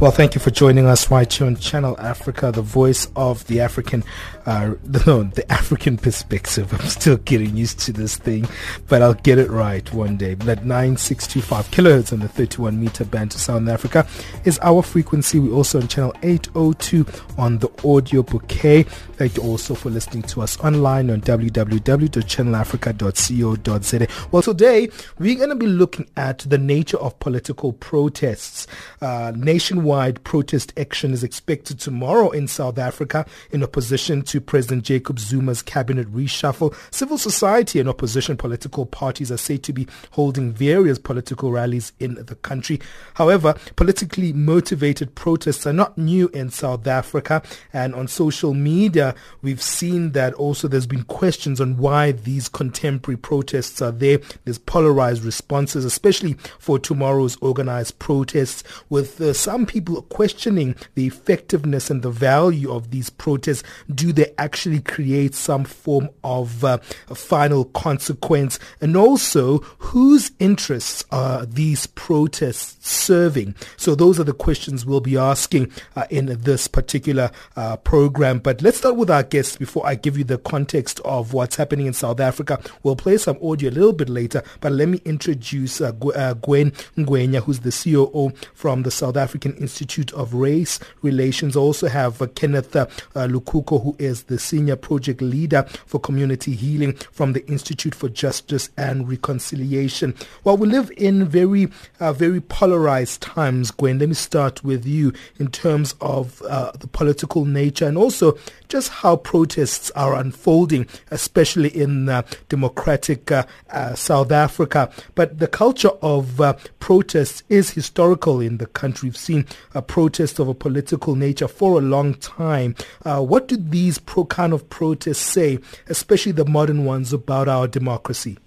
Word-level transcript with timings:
Well, 0.00 0.12
thank 0.12 0.36
you 0.36 0.40
for 0.40 0.52
joining 0.52 0.86
us 0.86 1.10
right 1.10 1.32
here 1.32 1.48
on 1.48 1.56
Channel 1.56 1.98
Africa, 1.98 2.52
the 2.52 2.62
voice 2.62 3.08
of 3.16 3.44
the 3.48 3.60
African, 3.60 4.04
uh, 4.46 4.74
no, 5.06 5.24
the 5.24 5.44
African 5.50 5.96
perspective. 5.96 6.72
I'm 6.72 6.86
still 6.86 7.16
getting 7.16 7.56
used 7.56 7.80
to 7.80 7.92
this 7.92 8.16
thing, 8.16 8.46
but 8.86 9.02
I'll 9.02 9.14
get 9.14 9.38
it 9.38 9.50
right 9.50 9.92
one 9.92 10.16
day. 10.16 10.34
But 10.34 10.64
9625 10.64 11.72
kilohertz 11.72 12.12
on 12.12 12.20
the 12.20 12.28
31 12.28 12.80
meter 12.80 13.04
band 13.04 13.32
to 13.32 13.40
South 13.40 13.66
Africa 13.66 14.06
is 14.44 14.60
our 14.62 14.84
frequency. 14.84 15.40
We're 15.40 15.52
also 15.52 15.80
on 15.80 15.88
channel 15.88 16.14
802 16.22 17.04
on 17.36 17.58
the 17.58 17.68
audio 17.84 18.22
bouquet. 18.22 18.84
Thank 18.84 19.36
you 19.36 19.42
also 19.42 19.74
for 19.74 19.90
listening 19.90 20.22
to 20.22 20.42
us 20.42 20.60
online 20.60 21.10
on 21.10 21.22
www.channelafrica.co.za. 21.22 24.06
Well, 24.30 24.42
today 24.42 24.90
we're 25.18 25.34
going 25.34 25.48
to 25.48 25.56
be 25.56 25.66
looking 25.66 26.08
at 26.16 26.38
the 26.38 26.58
nature 26.58 26.98
of 26.98 27.18
political 27.18 27.72
protests. 27.72 28.68
Uh, 29.02 29.32
nationwide 29.34 29.87
protest 30.24 30.72
action 30.76 31.12
is 31.12 31.24
expected 31.24 31.80
tomorrow 31.80 32.30
in 32.30 32.46
South 32.46 32.78
Africa 32.78 33.24
in 33.50 33.62
opposition 33.62 34.22
to 34.22 34.40
President 34.40 34.84
Jacob 34.84 35.18
Zuma's 35.18 35.62
cabinet 35.62 36.12
reshuffle. 36.12 36.74
Civil 36.92 37.16
society 37.16 37.80
and 37.80 37.88
opposition 37.88 38.36
political 38.36 38.84
parties 38.84 39.32
are 39.32 39.38
said 39.38 39.62
to 39.62 39.72
be 39.72 39.86
holding 40.10 40.52
various 40.52 40.98
political 40.98 41.50
rallies 41.50 41.92
in 41.98 42.14
the 42.14 42.34
country. 42.34 42.80
However, 43.14 43.54
politically 43.76 44.32
motivated 44.32 45.14
protests 45.14 45.66
are 45.66 45.72
not 45.72 45.96
new 45.96 46.28
in 46.28 46.50
South 46.50 46.86
Africa 46.86 47.42
and 47.72 47.94
on 47.94 48.08
social 48.08 48.52
media 48.52 49.14
we've 49.40 49.62
seen 49.62 50.12
that 50.12 50.34
also 50.34 50.68
there's 50.68 50.86
been 50.86 51.04
questions 51.04 51.60
on 51.60 51.78
why 51.78 52.12
these 52.12 52.48
contemporary 52.48 53.16
protests 53.16 53.80
are 53.80 53.92
there. 53.92 54.18
There's 54.44 54.58
polarized 54.58 55.24
responses, 55.24 55.84
especially 55.84 56.34
for 56.58 56.78
tomorrow's 56.78 57.36
organized 57.40 57.98
protests, 57.98 58.62
with 58.88 59.20
uh, 59.20 59.32
some 59.32 59.64
people 59.64 59.77
questioning 59.80 60.74
the 60.94 61.06
effectiveness 61.06 61.90
and 61.90 62.02
the 62.02 62.10
value 62.10 62.72
of 62.72 62.90
these 62.90 63.10
protests. 63.10 63.62
Do 63.94 64.12
they 64.12 64.32
actually 64.38 64.80
create 64.80 65.34
some 65.34 65.64
form 65.64 66.08
of 66.24 66.64
uh, 66.64 66.78
final 67.14 67.64
consequence? 67.66 68.58
And 68.80 68.96
also, 68.96 69.58
whose 69.78 70.32
interests 70.38 71.04
are 71.10 71.46
these 71.46 71.86
protests 71.86 72.88
serving? 72.88 73.54
So 73.76 73.94
those 73.94 74.18
are 74.20 74.24
the 74.24 74.32
questions 74.32 74.84
we'll 74.84 75.00
be 75.00 75.16
asking 75.16 75.70
uh, 75.96 76.06
in 76.10 76.26
this 76.26 76.68
particular 76.68 77.30
uh, 77.56 77.76
program. 77.78 78.38
But 78.38 78.62
let's 78.62 78.78
start 78.78 78.96
with 78.96 79.10
our 79.10 79.22
guests 79.22 79.56
before 79.56 79.86
I 79.86 79.94
give 79.94 80.18
you 80.18 80.24
the 80.24 80.38
context 80.38 81.00
of 81.04 81.32
what's 81.32 81.56
happening 81.56 81.86
in 81.86 81.92
South 81.92 82.20
Africa. 82.20 82.60
We'll 82.82 82.96
play 82.96 83.18
some 83.18 83.38
audio 83.42 83.70
a 83.70 83.72
little 83.72 83.92
bit 83.92 84.08
later, 84.08 84.42
but 84.60 84.72
let 84.72 84.88
me 84.88 85.00
introduce 85.04 85.80
uh, 85.80 85.92
uh, 86.14 86.34
Gwen 86.34 86.72
Ngwenya, 86.96 87.42
who's 87.42 87.60
the 87.60 87.72
COO 87.72 88.32
from 88.54 88.82
the 88.82 88.90
South 88.90 89.16
African 89.16 89.54
Institute 89.54 89.67
of 90.12 90.34
Race 90.34 90.78
Relations. 91.02 91.56
Also 91.56 91.88
have 91.88 92.20
uh, 92.22 92.26
Kenneth 92.28 92.74
uh, 92.74 92.86
uh, 93.14 93.26
Lukuko, 93.26 93.82
who 93.82 93.96
is 93.98 94.24
the 94.24 94.38
Senior 94.38 94.76
Project 94.76 95.20
Leader 95.20 95.64
for 95.86 95.98
Community 96.00 96.54
Healing 96.54 96.94
from 97.12 97.32
the 97.32 97.46
Institute 97.46 97.94
for 97.94 98.08
Justice 98.08 98.70
and 98.76 99.08
Reconciliation. 99.08 100.14
Well, 100.44 100.56
we 100.56 100.68
live 100.68 100.90
in 100.96 101.26
very, 101.26 101.66
very 102.00 102.40
polarized 102.40 103.22
times, 103.22 103.70
Gwen. 103.70 103.98
Let 103.98 104.08
me 104.08 104.14
start 104.14 104.64
with 104.64 104.86
you 104.86 105.12
in 105.38 105.48
terms 105.48 105.94
of 106.00 106.38
the 106.38 106.88
political 106.92 107.44
nature 107.44 107.86
and 107.86 107.98
also 107.98 108.38
just 108.68 108.90
how 108.90 109.16
protests 109.16 109.90
are 109.92 110.14
unfolding, 110.14 110.86
especially 111.10 111.68
in 111.70 112.08
uh, 112.08 112.22
democratic 112.48 113.30
uh, 113.30 113.44
uh, 113.70 113.94
South 113.94 114.30
Africa. 114.30 114.90
But 115.14 115.38
the 115.38 115.48
culture 115.48 115.92
of 116.02 116.40
protests 116.78 117.42
is 117.48 117.70
historical 117.70 118.40
in 118.40 118.58
the 118.58 118.66
country. 118.66 119.08
We've 119.08 119.16
seen 119.16 119.46
a 119.74 119.82
protest 119.82 120.38
of 120.38 120.48
a 120.48 120.54
political 120.54 121.14
nature 121.14 121.48
for 121.48 121.78
a 121.78 121.82
long 121.82 122.14
time. 122.14 122.74
Uh, 123.04 123.20
what 123.22 123.48
do 123.48 123.56
these 123.56 123.98
pro- 123.98 124.24
kind 124.24 124.52
of 124.52 124.68
protests 124.68 125.18
say, 125.18 125.58
especially 125.88 126.32
the 126.32 126.44
modern 126.44 126.84
ones, 126.84 127.12
about 127.12 127.48
our 127.48 127.68
democracy? 127.68 128.38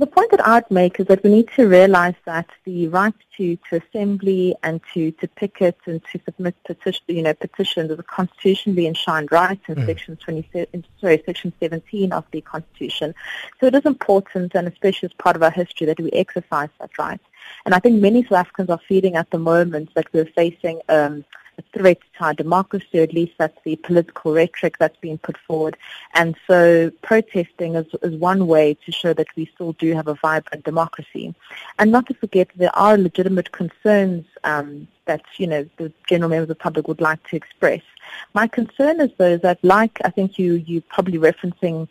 The 0.00 0.06
point 0.06 0.30
that 0.30 0.48
I'd 0.48 0.70
make 0.70 0.98
is 0.98 1.08
that 1.08 1.22
we 1.22 1.28
need 1.28 1.50
to 1.56 1.68
realize 1.68 2.14
that 2.24 2.48
the 2.64 2.88
right 2.88 3.12
to, 3.36 3.58
to 3.68 3.82
assembly 3.82 4.56
and 4.62 4.80
to, 4.94 5.10
to 5.12 5.28
picket 5.28 5.76
and 5.84 6.00
to 6.10 6.18
submit 6.24 6.54
petition, 6.64 7.04
you 7.08 7.22
know, 7.22 7.34
petitions 7.34 7.90
is 7.90 7.98
a 7.98 8.02
constitutionally 8.02 8.86
enshrined 8.86 9.30
right 9.30 9.60
in 9.68 9.74
mm. 9.74 9.84
section 9.84 10.16
20, 10.16 10.48
sorry, 10.98 11.22
section 11.26 11.52
17 11.60 12.14
of 12.14 12.24
the 12.30 12.40
Constitution. 12.40 13.14
So 13.60 13.66
it 13.66 13.74
is 13.74 13.84
important, 13.84 14.54
and 14.54 14.66
especially 14.66 15.08
as 15.10 15.12
part 15.12 15.36
of 15.36 15.42
our 15.42 15.50
history, 15.50 15.86
that 15.88 16.00
we 16.00 16.10
exercise 16.12 16.70
that 16.80 16.96
right. 16.98 17.20
And 17.66 17.74
I 17.74 17.78
think 17.78 18.00
many 18.00 18.22
South 18.22 18.38
Africans 18.38 18.70
are 18.70 18.80
feeling 18.88 19.16
at 19.16 19.30
the 19.30 19.38
moment 19.38 19.92
that 19.96 20.10
we're 20.14 20.24
facing 20.24 20.80
um, 20.88 21.26
a 21.60 21.78
threat 21.78 22.00
to 22.14 22.20
our 22.26 22.34
democracy, 22.44 22.94
or 22.98 23.04
at 23.08 23.18
least 23.20 23.34
that's 23.40 23.60
the 23.64 23.76
political 23.88 24.28
rhetoric 24.40 24.74
that's 24.78 25.00
being 25.06 25.18
put 25.18 25.36
forward. 25.46 25.76
And 26.20 26.30
so 26.48 26.90
protesting 27.02 27.72
is, 27.80 27.86
is 28.02 28.14
one 28.30 28.42
way 28.54 28.66
to 28.84 28.90
show 29.00 29.12
that 29.14 29.30
we 29.36 29.44
still 29.54 29.72
do 29.84 29.88
have 29.98 30.08
a 30.08 30.18
vibrant 30.26 30.64
democracy. 30.64 31.24
And 31.78 31.86
not 31.96 32.06
to 32.08 32.14
forget, 32.14 32.48
there 32.56 32.76
are 32.76 32.96
legitimate 33.08 33.50
concerns 33.62 34.24
um, 34.44 34.68
that, 35.06 35.22
you 35.40 35.46
know, 35.52 35.62
the 35.80 35.92
general 36.08 36.30
members 36.30 36.50
of 36.50 36.56
the 36.56 36.64
public 36.66 36.88
would 36.88 37.00
like 37.10 37.22
to 37.28 37.36
express. 37.36 37.82
My 38.34 38.46
concern 38.58 39.00
is, 39.00 39.10
though, 39.20 39.38
that 39.46 39.58
like 39.62 39.94
I 40.04 40.10
think 40.10 40.38
you, 40.38 40.54
you're 40.68 40.90
probably 40.94 41.18
referencing 41.18 41.88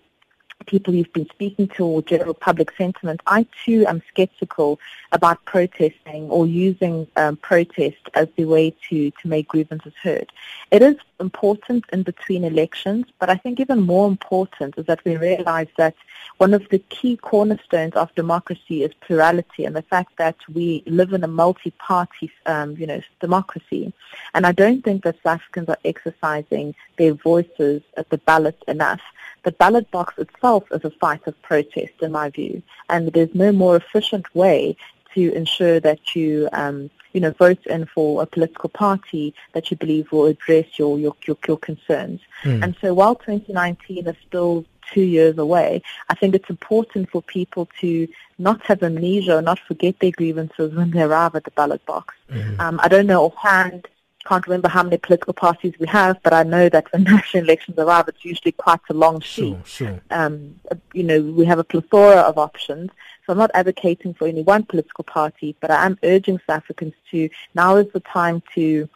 people 0.66 0.94
you've 0.94 1.14
been 1.14 1.30
speaking 1.30 1.68
to 1.70 1.86
or 1.86 2.02
general 2.02 2.34
public 2.34 2.72
sentiment, 2.76 3.22
I 3.28 3.46
too 3.66 3.86
am 3.88 4.02
skeptical 4.10 4.80
about 5.12 5.44
protesting 5.46 6.30
or 6.30 6.46
using 6.46 7.08
um, 7.16 7.38
protest 7.38 7.98
as 8.14 8.28
the 8.36 8.46
way 8.46 8.76
to, 8.90 9.12
to 9.12 9.28
make 9.28 9.48
grievances 9.48 9.94
heard. 10.02 10.32
It 10.72 10.82
is 10.82 10.96
important 11.20 11.86
in 11.92 12.04
between 12.04 12.44
elections, 12.44 13.06
but 13.20 13.30
I 13.30 13.36
think 13.36 13.60
even 13.60 13.82
more 13.82 14.08
important 14.08 14.78
is 14.78 14.86
that 14.86 15.04
we 15.06 15.18
realize 15.18 15.68
that 15.78 15.96
one 16.38 16.54
of 16.54 16.68
the 16.70 16.80
key 16.80 17.18
cornerstones 17.18 17.96
of 17.96 18.14
democracy 18.16 18.84
is 18.84 18.94
plurality 19.02 19.66
and 19.66 19.76
the 19.76 19.82
fact 19.82 20.18
that 20.18 20.38
we 20.54 20.84
live 20.86 21.12
in 21.14 21.24
a 21.24 21.28
multi-party, 21.28 22.32
um, 22.46 22.78
you 22.78 22.88
know, 22.88 23.02
democracy. 23.20 23.92
And 24.34 24.46
I 24.46 24.54
don't 24.54 24.84
think 24.84 25.04
that 25.04 25.16
South 25.24 25.42
Africans 25.42 25.70
are 25.70 25.78
exercising 25.84 26.76
their 26.98 27.14
voices 27.14 27.82
at 27.98 28.10
the 28.10 28.18
ballot 28.20 28.58
enough. 28.68 29.02
The 29.44 29.52
ballot 29.54 29.90
box 29.92 30.18
itself 30.18 30.49
is 30.72 30.84
a 30.84 30.90
fight 30.90 31.26
of 31.28 31.42
protest, 31.42 31.94
in 32.02 32.12
my 32.12 32.30
view, 32.30 32.62
and 32.90 33.12
there's 33.14 33.34
no 33.34 33.52
more 33.52 33.76
efficient 33.76 34.34
way 34.36 34.76
to 35.14 35.34
ensure 35.34 35.80
that 35.80 36.16
you, 36.16 36.50
um, 36.54 36.90
you 37.14 37.22
know, 37.22 37.32
vote 37.32 37.66
in 37.66 37.86
for 37.86 38.22
a 38.22 38.26
political 38.26 38.70
party 38.70 39.34
that 39.54 39.70
you 39.70 39.78
believe 39.78 40.12
will 40.12 40.26
address 40.26 40.68
your 40.78 41.00
your 41.00 41.16
your, 41.26 41.38
your 41.48 41.58
concerns. 41.58 42.22
Mm. 42.44 42.64
And 42.64 42.76
so, 42.82 42.94
while 42.94 43.16
2019 43.16 44.08
is 44.08 44.16
still 44.28 44.66
two 44.94 45.02
years 45.02 45.38
away, 45.38 45.82
I 46.10 46.16
think 46.16 46.36
it's 46.36 46.50
important 46.50 47.10
for 47.12 47.22
people 47.22 47.70
to 47.82 48.08
not 48.38 48.66
have 48.66 48.82
amnesia 48.84 49.38
or 49.38 49.42
not 49.42 49.60
forget 49.60 50.00
their 50.00 50.12
grievances 50.12 50.74
when 50.74 50.92
they 50.92 51.04
arrive 51.04 51.36
at 51.36 51.44
the 51.44 51.52
ballot 51.52 51.86
box. 51.86 52.16
Mm-hmm. 52.32 52.60
Um, 52.60 52.80
I 52.82 52.88
don't 52.88 53.08
know 53.08 53.26
offhand 53.26 53.88
can't 54.26 54.46
remember 54.46 54.68
how 54.68 54.84
many 54.84 54.98
political 54.98 55.34
parties 55.34 55.74
we 55.80 55.88
have, 55.88 56.22
but 56.24 56.34
I 56.34 56.44
know 56.44 56.70
that 56.70 56.92
when 56.92 57.04
national 57.16 57.44
elections 57.44 57.78
arrive, 57.78 58.08
it's 58.08 58.26
usually 58.26 58.52
quite 58.52 58.82
a 58.90 58.94
long 58.94 59.22
sheet. 59.22 59.58
Sure, 59.66 59.88
sure. 59.88 60.02
Um, 60.12 60.60
you 60.94 61.04
know, 61.04 61.22
we 61.22 61.46
have 61.46 61.60
a 61.60 61.64
plethora 61.64 62.22
of 62.22 62.38
options. 62.38 62.92
So 63.26 63.34
I'm 63.34 63.38
not 63.38 63.52
advocating 63.54 64.14
for 64.14 64.28
any 64.28 64.42
one 64.42 64.64
political 64.64 65.04
party, 65.04 65.56
but 65.60 65.72
I 65.72 65.86
am 65.86 65.98
urging 66.04 66.40
South 66.40 66.64
Africans 66.64 66.94
to, 67.12 67.30
now 67.54 67.78
is 67.78 67.92
the 67.94 68.00
time 68.02 68.42
to, 68.56 68.90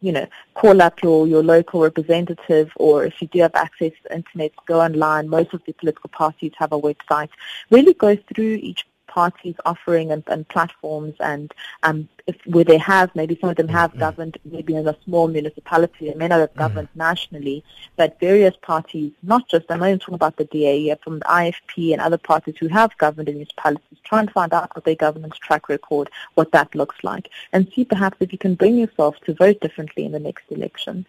you 0.00 0.12
know, 0.12 0.26
call 0.54 0.80
up 0.80 1.02
your, 1.02 1.26
your 1.26 1.42
local 1.42 1.82
representative 1.82 2.72
or 2.76 3.04
if 3.04 3.20
you 3.20 3.28
do 3.28 3.40
have 3.40 3.54
access 3.54 3.92
to 3.92 4.08
the 4.08 4.16
internet, 4.16 4.52
go 4.66 4.80
online. 4.80 5.28
Most 5.28 5.52
of 5.52 5.62
the 5.66 5.72
political 5.72 6.08
parties 6.08 6.52
have 6.56 6.72
a 6.72 6.80
website. 6.80 7.28
Really 7.70 7.94
go 7.94 8.16
through 8.16 8.54
each 8.54 8.86
parties 9.18 9.56
offering 9.64 10.12
and, 10.12 10.22
and 10.28 10.46
platforms 10.54 11.16
and 11.18 11.52
um, 11.82 12.08
if, 12.28 12.36
where 12.46 12.68
they 12.70 12.78
have, 12.78 13.08
maybe 13.16 13.36
some 13.40 13.50
of 13.50 13.56
them 13.56 13.66
have 13.66 13.90
mm-hmm. 13.90 14.06
governed 14.06 14.38
maybe 14.44 14.76
in 14.76 14.86
a 14.86 14.96
small 15.04 15.26
municipality, 15.26 16.02
they 16.06 16.14
may 16.14 16.28
not 16.28 16.38
have 16.38 16.50
mm-hmm. 16.50 16.64
governed 16.64 16.88
mm-hmm. 16.90 17.06
nationally, 17.10 17.64
but 17.96 18.20
various 18.20 18.54
parties, 18.62 19.10
not 19.24 19.48
just, 19.48 19.64
I'm 19.70 19.80
not 19.80 19.88
even 19.88 19.98
talking 19.98 20.14
about 20.22 20.36
the 20.36 20.44
DA 20.44 20.94
from 21.02 21.18
the 21.18 21.24
IFP 21.24 21.92
and 21.92 22.00
other 22.00 22.20
parties 22.30 22.54
who 22.60 22.68
have 22.68 22.96
governed 22.98 23.28
in 23.28 23.34
municipalities, 23.34 23.98
try 24.04 24.20
and 24.20 24.30
find 24.30 24.52
out 24.52 24.70
what 24.76 24.84
their 24.84 24.94
governance 25.06 25.36
track 25.38 25.68
record, 25.68 26.10
what 26.34 26.52
that 26.52 26.72
looks 26.76 27.02
like, 27.02 27.28
and 27.52 27.72
see 27.74 27.84
perhaps 27.84 28.18
if 28.20 28.30
you 28.30 28.38
can 28.38 28.54
bring 28.54 28.76
yourself 28.78 29.16
to 29.26 29.34
vote 29.34 29.58
differently 29.60 30.04
in 30.04 30.12
the 30.12 30.20
next 30.20 30.44
election. 30.50 31.06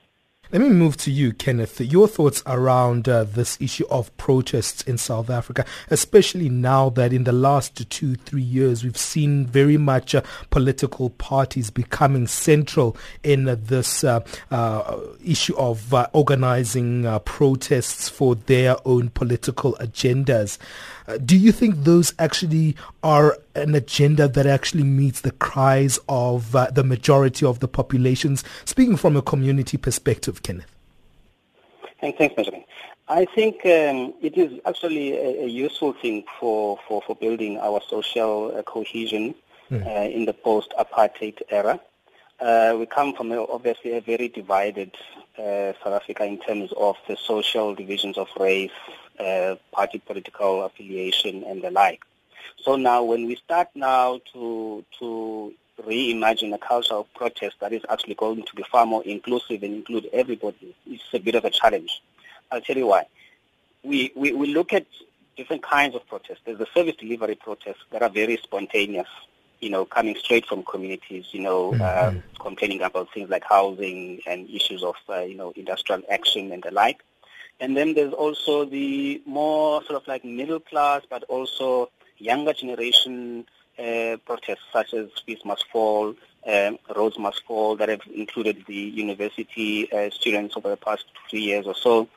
Let 0.52 0.64
me 0.64 0.70
move 0.70 0.98
to 0.98 1.12
you, 1.12 1.32
Kenneth. 1.32 1.80
Your 1.80 2.08
thoughts 2.08 2.42
around 2.48 3.08
uh, 3.08 3.24
this 3.24 3.56
issue 3.62 3.86
of 3.92 4.16
protests 4.18 4.82
in 4.82 4.98
South 4.98 5.30
Africa, 5.30 5.64
especially 5.92 6.50
now 6.50 6.90
that 6.90 7.14
in 7.14 7.26
the 7.26 7.32
last 7.32 7.88
two, 7.92 8.16
three 8.16 8.42
years, 8.42 8.84
we've 8.84 8.98
seen 8.98 9.46
very 9.46 9.78
much 9.78 10.16
uh, 10.16 10.24
political 10.50 11.12
parties 11.12 11.70
becoming 11.70 12.26
central 12.26 12.98
in 13.22 13.48
uh, 13.48 13.58
this 13.62 14.04
uh, 14.04 14.22
uh, 14.50 14.98
issue 15.24 15.56
of 15.56 15.94
uh, 15.94 16.08
organizing 16.14 17.06
protests 17.26 18.10
for 18.10 18.34
their 18.34 18.76
own 18.86 19.10
political 19.10 19.74
agendas. 19.80 20.58
Uh, 21.10 21.18
do 21.18 21.36
you 21.36 21.52
think 21.52 21.76
those 21.86 22.14
actually 22.20 22.76
are 23.02 23.36
an 23.56 23.74
agenda 23.74 24.28
that 24.28 24.46
actually 24.46 24.84
meets 24.84 25.22
the 25.22 25.32
cries 25.32 26.00
of 26.08 26.56
uh, 26.56 26.70
the 26.70 26.84
majority 26.84 27.44
of 27.44 27.60
the 27.60 27.68
populations? 27.68 28.44
Speaking 28.66 28.96
from 28.96 29.18
a 29.18 29.22
community 29.24 29.76
perspective, 29.76 30.44
Kenneth. 30.44 30.72
Thanks, 32.00 32.20
thanks 32.20 32.36
Benjamin. 32.36 32.64
I 33.08 33.26
think 33.26 33.66
um, 33.66 34.14
it 34.22 34.38
is 34.38 34.62
actually 34.68 35.18
a, 35.18 35.46
a, 35.46 35.48
useful 35.48 35.94
thing 35.94 36.26
for, 36.40 36.78
for, 36.88 37.02
for 37.02 37.16
building 37.16 37.58
our 37.58 37.82
social 37.90 38.56
uh, 38.56 38.62
cohesion 38.62 39.34
mm. 39.72 39.84
uh, 39.84 40.10
in 40.12 40.26
the 40.26 40.34
post-apartheid 40.34 41.42
era. 41.50 41.80
Uh, 42.40 42.76
we 42.78 42.86
come 42.86 43.16
from 43.16 43.32
a, 43.32 43.44
obviously 43.46 43.98
a 43.98 44.02
very 44.02 44.28
divided 44.28 44.96
uh, 45.40 45.74
South 45.84 45.94
Africa 46.02 46.24
in 46.24 46.38
terms 46.38 46.72
of 46.78 46.98
the 47.08 47.18
social 47.18 47.74
divisions 47.74 48.16
of 48.16 48.28
race, 48.40 48.72
uh, 49.20 49.56
party 49.72 50.00
political 50.06 50.64
affiliation, 50.64 51.44
and 51.44 51.62
the 51.62 51.72
like. 51.72 52.02
So 52.64 52.76
now, 52.76 53.04
when 53.04 53.26
we 53.26 53.36
start 53.36 53.70
now 53.76 54.20
to 54.34 54.84
to 55.00 55.54
reimagine 55.88 56.54
a 56.54 56.58
culture 56.58 56.96
of 56.96 57.14
protest 57.14 57.56
that 57.62 57.72
is 57.72 57.82
actually 57.90 58.16
going 58.16 58.44
to 58.44 58.56
be 58.56 58.64
far 58.64 58.86
more 58.86 59.04
inclusive 59.04 59.64
and 59.64 59.74
include 59.74 60.10
everybody, 60.12 60.76
it's 60.86 61.04
a 61.14 61.20
bit 61.20 61.36
of 61.36 61.46
a 61.46 61.50
challenge. 61.50 62.02
I'll 62.52 62.62
tell 62.62 62.78
you 62.78 62.88
why. 62.88 63.06
We, 63.84 64.12
we, 64.14 64.34
we 64.34 64.54
look 64.54 64.74
at 64.74 64.86
different 65.38 65.64
kinds 65.64 65.96
of 65.96 66.06
protests. 66.08 66.40
There's 66.44 66.58
the 66.58 66.68
service 66.74 66.96
delivery 66.98 67.36
protests 67.36 67.84
that 67.92 68.02
are 68.02 68.10
very 68.10 68.38
spontaneous, 68.44 69.08
you 69.62 69.70
know, 69.70 69.86
coming 69.86 70.16
straight 70.18 70.46
from 70.46 70.64
communities, 70.64 71.28
you 71.32 71.40
know, 71.40 71.72
mm-hmm. 71.72 72.18
uh, 72.18 72.22
complaining 72.40 72.82
about 72.82 73.14
things 73.14 73.30
like 73.30 73.46
housing 73.48 74.20
and 74.28 74.50
issues 74.50 74.84
of, 74.84 74.96
uh, 75.08 75.22
you 75.22 75.36
know, 75.36 75.54
industrial 75.56 76.02
action 76.10 76.52
and 76.52 76.64
the 76.64 76.72
like. 76.72 77.00
And 77.60 77.76
then 77.76 77.94
there's 77.94 78.14
also 78.14 78.66
the 78.66 79.22
more 79.26 79.84
sort 79.84 80.02
of 80.02 80.08
like 80.08 80.24
middle 80.24 80.60
class, 80.60 81.02
but 81.10 81.24
also 81.24 81.90
younger 82.18 82.54
generation 82.54 83.46
uh, 83.78 84.18
protests 84.26 84.64
such 84.72 84.94
as 84.94 85.10
Fees 85.26 85.40
Must 85.46 85.66
Fall, 85.72 86.16
um, 86.48 86.80
Rhodes 86.96 87.18
Must 87.18 87.44
Fall, 87.46 87.76
that 87.78 87.90
have 87.90 88.02
included 88.14 88.64
the 88.66 88.76
university 88.76 89.92
uh, 89.92 90.10
students 90.10 90.56
over 90.56 90.70
the 90.70 90.78
past 90.78 91.06
three 91.30 91.42
years 91.42 91.66
or 91.66 91.76
so. 91.76 92.08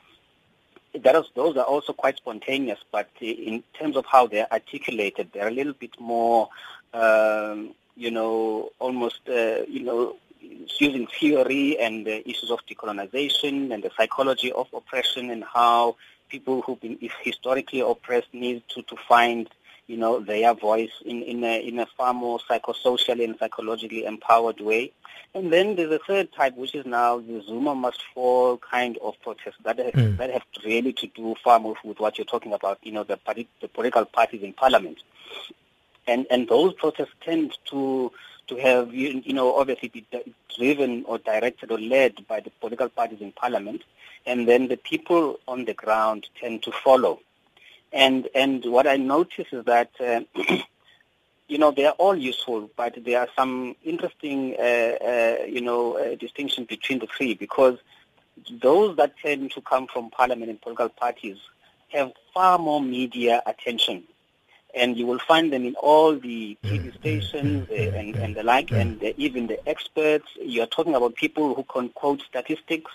That 0.95 1.15
is, 1.15 1.25
those 1.35 1.57
are 1.57 1.63
also 1.65 1.91
quite 1.91 2.17
spontaneous, 2.17 2.79
but 2.91 3.09
in 3.19 3.63
terms 3.73 3.97
of 3.97 4.05
how 4.05 4.27
they're 4.27 4.51
articulated, 4.51 5.31
they're 5.33 5.47
a 5.47 5.51
little 5.51 5.73
bit 5.73 5.99
more, 5.99 6.49
um, 6.93 7.73
you 7.97 8.11
know, 8.11 8.69
almost, 8.79 9.21
uh, 9.27 9.63
you 9.67 9.83
know, 9.83 10.15
using 10.79 11.07
theory 11.07 11.79
and 11.79 12.05
the 12.05 12.27
issues 12.27 12.51
of 12.51 12.59
decolonization 12.69 13.73
and 13.73 13.83
the 13.83 13.91
psychology 13.97 14.51
of 14.51 14.67
oppression 14.73 15.29
and 15.29 15.43
how 15.43 15.95
people 16.29 16.61
who've 16.61 16.81
been 16.81 16.97
historically 17.21 17.81
oppressed 17.81 18.33
need 18.33 18.63
to, 18.69 18.81
to 18.83 18.95
find, 19.07 19.49
you 19.87 19.97
know, 19.97 20.19
their 20.19 20.53
voice 20.53 20.91
in, 21.05 21.21
in, 21.23 21.43
a, 21.43 21.67
in 21.67 21.79
a 21.79 21.85
far 21.97 22.13
more 22.13 22.39
psychosocially 22.39 23.23
and 23.23 23.37
psychologically 23.37 24.05
empowered 24.05 24.59
way. 24.59 24.91
And 25.35 25.51
then 25.51 25.75
there's 25.75 25.91
a 25.91 25.99
third 25.99 26.31
type, 26.33 26.55
which 26.55 26.75
is 26.75 26.85
now 26.85 27.19
the 27.19 27.41
Zuma 27.47 27.73
must 27.73 28.01
fall 28.13 28.57
kind 28.57 28.97
of 29.01 29.19
protest 29.21 29.57
that 29.63 29.79
have, 29.79 29.93
mm. 29.93 30.17
that 30.17 30.31
have 30.31 30.43
really 30.63 30.93
to 30.93 31.07
do 31.07 31.35
far 31.43 31.59
more 31.59 31.75
with 31.83 31.99
what 31.99 32.17
you're 32.17 32.25
talking 32.25 32.53
about, 32.53 32.77
you 32.83 32.91
know, 32.91 33.03
the, 33.03 33.17
party, 33.17 33.47
the 33.61 33.67
political 33.67 34.05
parties 34.05 34.43
in 34.43 34.53
parliament. 34.53 34.99
And, 36.05 36.27
and 36.29 36.47
those 36.47 36.73
protests 36.73 37.13
tend 37.21 37.57
to 37.71 38.11
to 38.47 38.55
have, 38.57 38.93
you, 38.93 39.21
you 39.25 39.33
know, 39.33 39.55
obviously 39.55 39.89
be 39.89 40.05
driven 40.57 41.05
or 41.05 41.17
directed 41.17 41.71
or 41.71 41.79
led 41.79 42.27
by 42.27 42.39
the 42.39 42.49
political 42.49 42.89
parties 42.89 43.21
in 43.21 43.31
parliament, 43.31 43.83
and 44.25 44.47
then 44.47 44.67
the 44.67 44.77
people 44.77 45.39
on 45.47 45.65
the 45.65 45.73
ground 45.73 46.27
tend 46.39 46.63
to 46.63 46.71
follow. 46.71 47.19
And 47.91 48.27
and 48.33 48.65
what 48.65 48.87
I 48.87 48.97
notice 48.97 49.47
is 49.51 49.65
that 49.65 49.91
uh, 49.99 50.21
you 51.47 51.57
know, 51.57 51.71
they 51.71 51.85
are 51.85 51.95
all 51.99 52.15
useful, 52.15 52.69
but 52.75 52.97
there 53.03 53.19
are 53.19 53.27
some 53.35 53.75
interesting, 53.83 54.55
uh, 54.57 54.63
uh, 54.63 55.45
you 55.45 55.61
know, 55.61 55.97
uh, 55.97 56.15
distinction 56.15 56.65
between 56.65 56.99
the 56.99 57.07
three 57.07 57.33
because 57.33 57.77
those 58.61 58.97
that 58.97 59.13
tend 59.19 59.51
to 59.51 59.61
come 59.61 59.87
from 59.87 60.09
parliament 60.09 60.49
and 60.49 60.61
political 60.61 60.89
parties 60.89 61.37
have 61.89 62.11
far 62.33 62.57
more 62.57 62.81
media 62.81 63.41
attention. 63.45 64.03
And 64.75 64.97
you 64.97 65.05
will 65.05 65.19
find 65.19 65.53
them 65.53 65.65
in 65.65 65.75
all 65.75 66.15
the 66.15 66.57
TV 66.63 66.93
stations 66.99 67.69
and, 67.69 68.15
and 68.15 68.35
the 68.35 68.43
like, 68.43 68.71
and 68.71 69.01
even 69.17 69.47
the 69.47 69.67
experts. 69.69 70.27
You're 70.41 70.65
talking 70.65 70.95
about 70.95 71.15
people 71.15 71.53
who 71.53 71.63
can 71.63 71.89
quote 71.89 72.21
statistics, 72.21 72.91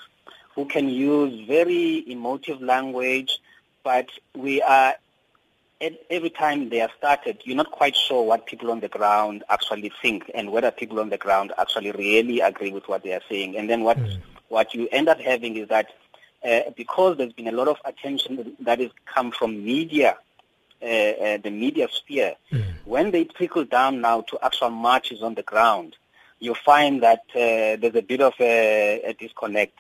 who 0.54 0.64
can 0.64 0.88
use 0.88 1.46
very 1.46 2.10
emotive 2.10 2.60
language, 2.60 3.38
but 3.84 4.08
we 4.34 4.60
are 4.60 4.96
every 6.10 6.30
time 6.30 6.68
they 6.68 6.80
are 6.80 6.90
started, 6.98 7.38
you're 7.44 7.56
not 7.56 7.70
quite 7.70 7.94
sure 7.94 8.22
what 8.24 8.46
people 8.46 8.70
on 8.70 8.80
the 8.80 8.88
ground 8.88 9.44
actually 9.48 9.92
think 10.02 10.30
and 10.34 10.50
whether 10.50 10.70
people 10.70 10.98
on 10.98 11.08
the 11.08 11.18
ground 11.18 11.52
actually 11.58 11.92
really 11.92 12.40
agree 12.40 12.72
with 12.72 12.88
what 12.88 13.02
they 13.04 13.12
are 13.12 13.22
saying. 13.28 13.56
And 13.56 13.70
then 13.70 13.84
what 13.84 13.98
mm. 13.98 14.18
what 14.48 14.74
you 14.74 14.88
end 14.90 15.08
up 15.08 15.20
having 15.20 15.56
is 15.56 15.68
that 15.68 15.86
uh, 16.44 16.70
because 16.76 17.16
there's 17.16 17.32
been 17.32 17.48
a 17.48 17.52
lot 17.52 17.68
of 17.68 17.76
attention 17.84 18.56
that 18.60 18.80
has 18.80 18.90
come 19.06 19.30
from 19.30 19.64
media, 19.64 20.16
uh, 20.82 20.86
uh, 20.86 21.38
the 21.38 21.50
media 21.50 21.88
sphere, 21.90 22.34
mm. 22.52 22.64
when 22.84 23.10
they 23.10 23.24
trickle 23.24 23.64
down 23.64 24.00
now 24.00 24.22
to 24.22 24.38
actual 24.42 24.70
marches 24.70 25.22
on 25.22 25.34
the 25.34 25.42
ground, 25.42 25.96
you 26.40 26.54
find 26.54 27.02
that 27.02 27.22
uh, 27.34 27.76
there's 27.80 27.96
a 27.96 28.02
bit 28.02 28.20
of 28.20 28.34
a, 28.40 29.02
a 29.02 29.12
disconnect 29.14 29.78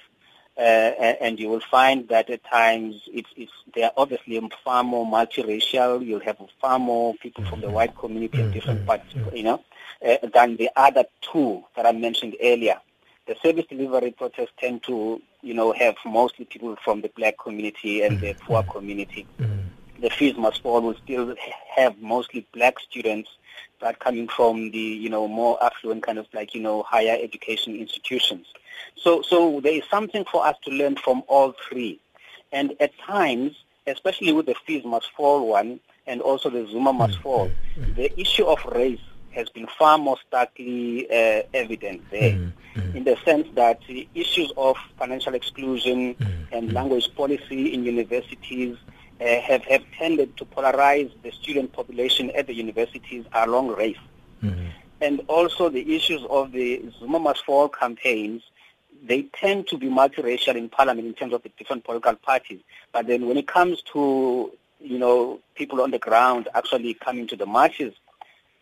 uh, 0.58 1.14
and 1.20 1.38
you 1.38 1.48
will 1.48 1.62
find 1.70 2.08
that 2.08 2.28
at 2.28 2.42
times 2.44 3.02
it's, 3.06 3.30
it's 3.36 3.52
they 3.74 3.84
are 3.84 3.92
obviously 3.96 4.40
far 4.64 4.82
more 4.82 5.06
multiracial. 5.06 6.04
You'll 6.04 6.20
have 6.20 6.36
far 6.60 6.80
more 6.80 7.14
people 7.14 7.44
from 7.44 7.60
the 7.60 7.70
white 7.70 7.96
community 7.96 8.40
in 8.40 8.50
different 8.50 8.84
parts, 8.84 9.04
you 9.32 9.44
know, 9.44 9.62
uh, 10.04 10.16
than 10.34 10.56
the 10.56 10.68
other 10.74 11.04
two 11.20 11.62
that 11.76 11.86
I 11.86 11.92
mentioned 11.92 12.36
earlier. 12.42 12.80
The 13.26 13.36
service 13.40 13.66
delivery 13.68 14.10
protests 14.10 14.52
tend 14.58 14.82
to, 14.84 15.22
you 15.42 15.54
know, 15.54 15.72
have 15.74 15.94
mostly 16.04 16.44
people 16.44 16.74
from 16.82 17.02
the 17.02 17.10
black 17.14 17.38
community 17.38 18.02
and 18.02 18.18
the 18.20 18.34
poor 18.34 18.64
community. 18.64 19.28
The 20.00 20.10
fees 20.10 20.36
must 20.36 20.62
fall 20.62 20.80
will 20.80 20.96
still 21.04 21.34
have 21.74 21.98
mostly 22.00 22.46
black 22.52 22.78
students 22.78 23.30
that 23.80 23.98
coming 23.98 24.28
from 24.28 24.70
the, 24.70 24.78
you 24.78 25.08
know, 25.08 25.28
more 25.28 25.62
affluent 25.62 26.02
kind 26.02 26.18
of 26.18 26.26
like, 26.32 26.54
you 26.54 26.60
know, 26.60 26.82
higher 26.82 27.16
education 27.20 27.76
institutions. 27.76 28.46
So, 28.96 29.22
so 29.22 29.60
there 29.60 29.72
is 29.74 29.82
something 29.90 30.24
for 30.24 30.46
us 30.46 30.56
to 30.64 30.70
learn 30.70 30.96
from 30.96 31.22
all 31.28 31.54
three. 31.68 32.00
And 32.52 32.74
at 32.80 32.96
times, 32.98 33.56
especially 33.86 34.32
with 34.32 34.46
the 34.46 34.54
fees 34.66 34.84
must 34.84 35.10
fall 35.12 35.48
one 35.48 35.80
and 36.06 36.20
also 36.20 36.50
the 36.50 36.66
Zuma 36.66 36.92
must 36.92 37.18
mm. 37.18 37.22
fall, 37.22 37.50
mm. 37.76 37.94
the 37.96 38.20
issue 38.20 38.44
of 38.44 38.64
race 38.66 39.00
has 39.30 39.48
been 39.50 39.66
far 39.78 39.98
more 39.98 40.16
starkly 40.26 41.06
uh, 41.10 41.42
evident 41.54 42.02
there 42.10 42.32
mm, 42.32 42.52
mm. 42.74 42.94
in 42.94 43.04
the 43.04 43.16
sense 43.24 43.46
that 43.54 43.80
the 43.86 44.08
issues 44.14 44.50
of 44.56 44.76
financial 44.98 45.34
exclusion 45.34 46.14
mm, 46.14 46.46
and 46.50 46.70
mm. 46.70 46.72
language 46.72 47.14
policy 47.14 47.72
in 47.74 47.84
universities 47.84 48.76
uh, 49.20 49.40
have, 49.40 49.64
have 49.64 49.82
tended 49.98 50.36
to 50.36 50.44
polarize 50.44 51.10
the 51.22 51.30
student 51.32 51.72
population 51.72 52.30
at 52.32 52.46
the 52.46 52.54
universities 52.54 53.24
along 53.32 53.68
race. 53.68 53.96
Mm. 54.42 54.70
And 55.00 55.20
also 55.28 55.68
the 55.68 55.94
issues 55.94 56.22
of 56.28 56.52
the 56.52 56.84
Zuma 56.98 57.18
Must 57.18 57.44
Fall 57.44 57.68
campaigns 57.68 58.42
they 59.04 59.22
tend 59.22 59.66
to 59.68 59.78
be 59.78 59.86
multiracial 59.86 60.56
in 60.56 60.68
parliament 60.68 61.06
in 61.06 61.14
terms 61.14 61.32
of 61.32 61.42
the 61.42 61.50
different 61.58 61.84
political 61.84 62.14
parties. 62.16 62.60
But 62.92 63.06
then 63.06 63.26
when 63.26 63.36
it 63.36 63.46
comes 63.46 63.82
to, 63.92 64.52
you 64.80 64.98
know, 64.98 65.40
people 65.54 65.80
on 65.82 65.90
the 65.90 65.98
ground 65.98 66.48
actually 66.54 66.94
coming 66.94 67.26
to 67.28 67.36
the 67.36 67.46
marches, 67.46 67.94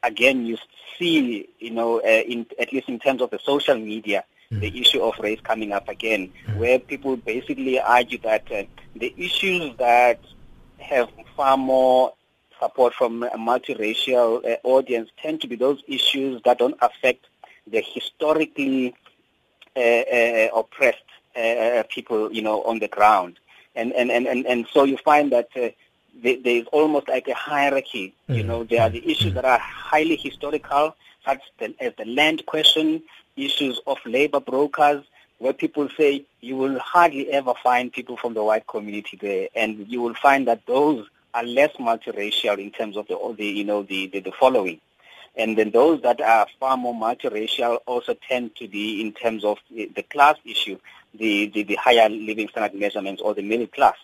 again, 0.02 0.46
you 0.46 0.58
see, 0.98 1.48
you 1.58 1.70
know, 1.70 2.00
uh, 2.00 2.06
in, 2.06 2.46
at 2.58 2.72
least 2.72 2.88
in 2.88 2.98
terms 2.98 3.22
of 3.22 3.30
the 3.30 3.38
social 3.38 3.76
media, 3.76 4.24
mm. 4.50 4.60
the 4.60 4.80
issue 4.80 5.02
of 5.02 5.18
race 5.18 5.40
coming 5.42 5.72
up 5.72 5.88
again, 5.88 6.32
mm. 6.46 6.56
where 6.56 6.78
people 6.78 7.16
basically 7.16 7.80
argue 7.80 8.18
that 8.18 8.50
uh, 8.52 8.64
the 8.94 9.14
issues 9.16 9.76
that 9.78 10.20
have 10.78 11.08
far 11.36 11.56
more 11.56 12.12
support 12.60 12.94
from 12.94 13.22
a 13.22 13.36
multiracial 13.36 14.44
uh, 14.44 14.56
audience 14.62 15.10
tend 15.20 15.40
to 15.42 15.46
be 15.46 15.56
those 15.56 15.82
issues 15.86 16.40
that 16.44 16.58
don't 16.58 16.76
affect 16.80 17.26
the 17.66 17.82
historically 17.82 18.94
uh, 19.76 19.80
uh, 19.80 20.48
oppressed 20.54 20.98
uh, 21.36 21.82
people, 21.90 22.32
you 22.32 22.40
know, 22.40 22.62
on 22.62 22.78
the 22.78 22.88
ground. 22.88 23.38
And, 23.74 23.92
and, 23.92 24.10
and, 24.10 24.26
and, 24.26 24.46
and 24.46 24.66
so 24.72 24.84
you 24.84 24.96
find 24.96 25.32
that 25.32 25.48
there's 25.54 26.66
almost 26.72 27.08
like 27.08 27.28
a 27.28 27.34
hierarchy. 27.34 28.14
You 28.28 28.36
mm-hmm. 28.36 28.48
know, 28.48 28.64
there 28.64 28.80
are 28.80 28.88
the 28.88 29.06
issues 29.06 29.34
that 29.34 29.44
are 29.44 29.58
highly 29.58 30.16
historical, 30.16 30.96
such 31.26 31.42
as 31.60 31.92
the 31.98 32.04
land 32.06 32.46
question, 32.46 33.02
issues 33.36 33.80
of 33.86 33.98
labor 34.06 34.40
brokers, 34.40 35.04
where 35.38 35.52
people 35.52 35.88
say 35.96 36.24
you 36.40 36.56
will 36.56 36.78
hardly 36.78 37.30
ever 37.30 37.54
find 37.62 37.92
people 37.92 38.16
from 38.16 38.34
the 38.34 38.42
white 38.42 38.66
community 38.66 39.16
there, 39.20 39.48
and 39.54 39.86
you 39.88 40.00
will 40.00 40.14
find 40.14 40.48
that 40.48 40.64
those 40.66 41.06
are 41.34 41.44
less 41.44 41.72
multiracial 41.76 42.58
in 42.58 42.70
terms 42.70 42.96
of 42.96 43.06
the, 43.08 43.34
the 43.36 43.46
you 43.46 43.64
know 43.64 43.82
the, 43.82 44.06
the, 44.06 44.20
the 44.20 44.32
following. 44.32 44.80
And 45.36 45.58
then 45.58 45.70
those 45.70 46.00
that 46.00 46.20
are 46.22 46.46
far 46.58 46.78
more 46.78 46.94
multiracial 46.94 47.78
also 47.84 48.14
tend 48.26 48.56
to 48.56 48.66
be, 48.68 49.02
in 49.02 49.12
terms 49.12 49.44
of 49.44 49.58
the 49.70 50.02
class 50.10 50.36
issue, 50.46 50.78
the, 51.14 51.46
the, 51.48 51.62
the 51.62 51.74
higher 51.74 52.08
living 52.08 52.48
standard 52.48 52.78
measurements 52.78 53.20
or 53.20 53.34
the 53.34 53.42
middle 53.42 53.66
class. 53.66 53.96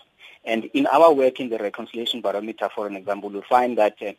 And 0.45 0.65
in 0.75 0.87
our 0.89 1.12
work 1.12 1.41
in 1.41 1.49
the 1.49 1.57
Reconciliation 1.57 2.21
Barometer, 2.21 2.69
for 2.75 2.87
an 2.87 2.97
example, 2.97 3.31
we 3.31 3.41
find 3.43 3.79
that, 3.79 3.97
uh, 4.03 4.12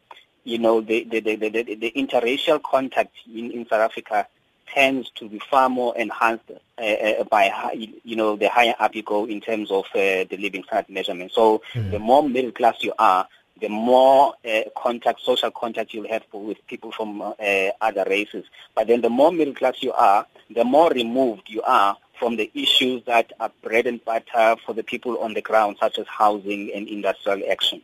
you 0.43 0.57
know, 0.57 0.81
the, 0.81 1.03
the, 1.03 1.19
the, 1.19 1.35
the, 1.35 1.49
the 1.49 1.91
interracial 1.95 2.61
contact 2.63 3.13
in, 3.31 3.51
in 3.51 3.67
South 3.67 3.81
Africa 3.81 4.27
tends 4.73 5.09
to 5.11 5.29
be 5.29 5.39
far 5.39 5.69
more 5.69 5.95
enhanced 5.97 6.51
uh, 6.77 6.81
uh, 6.81 7.23
by, 7.25 7.51
you 8.03 8.15
know, 8.15 8.35
the 8.35 8.49
higher 8.49 8.75
up 8.79 8.95
you 8.95 9.03
go 9.03 9.25
in 9.25 9.39
terms 9.41 9.71
of 9.71 9.85
uh, 9.93 10.25
the 10.29 10.37
living 10.39 10.63
standard 10.63 10.89
measurement. 10.89 11.31
So 11.31 11.61
mm-hmm. 11.73 11.91
the 11.91 11.99
more 11.99 12.27
middle 12.27 12.51
class 12.51 12.77
you 12.81 12.93
are, 12.97 13.27
the 13.61 13.69
more 13.69 14.33
uh, 14.47 14.61
contact, 14.75 15.21
social 15.21 15.51
contact 15.51 15.93
you'll 15.93 16.09
have 16.09 16.23
with 16.33 16.65
people 16.67 16.91
from 16.91 17.21
uh, 17.21 17.33
other 17.81 18.05
races. 18.09 18.45
But 18.75 18.87
then 18.87 19.01
the 19.01 19.09
more 19.09 19.31
middle 19.31 19.53
class 19.53 19.81
you 19.81 19.93
are, 19.93 20.25
the 20.49 20.63
more 20.63 20.89
removed 20.89 21.49
you 21.49 21.61
are 21.61 21.95
from 22.17 22.35
the 22.35 22.49
issues 22.53 23.03
that 23.05 23.31
are 23.39 23.51
bread 23.61 23.85
and 23.85 24.03
butter 24.03 24.55
for 24.65 24.73
the 24.73 24.83
people 24.83 25.19
on 25.19 25.33
the 25.33 25.41
ground, 25.41 25.77
such 25.79 25.99
as 25.99 26.07
housing 26.07 26.71
and 26.73 26.87
industrial 26.87 27.41
action 27.49 27.81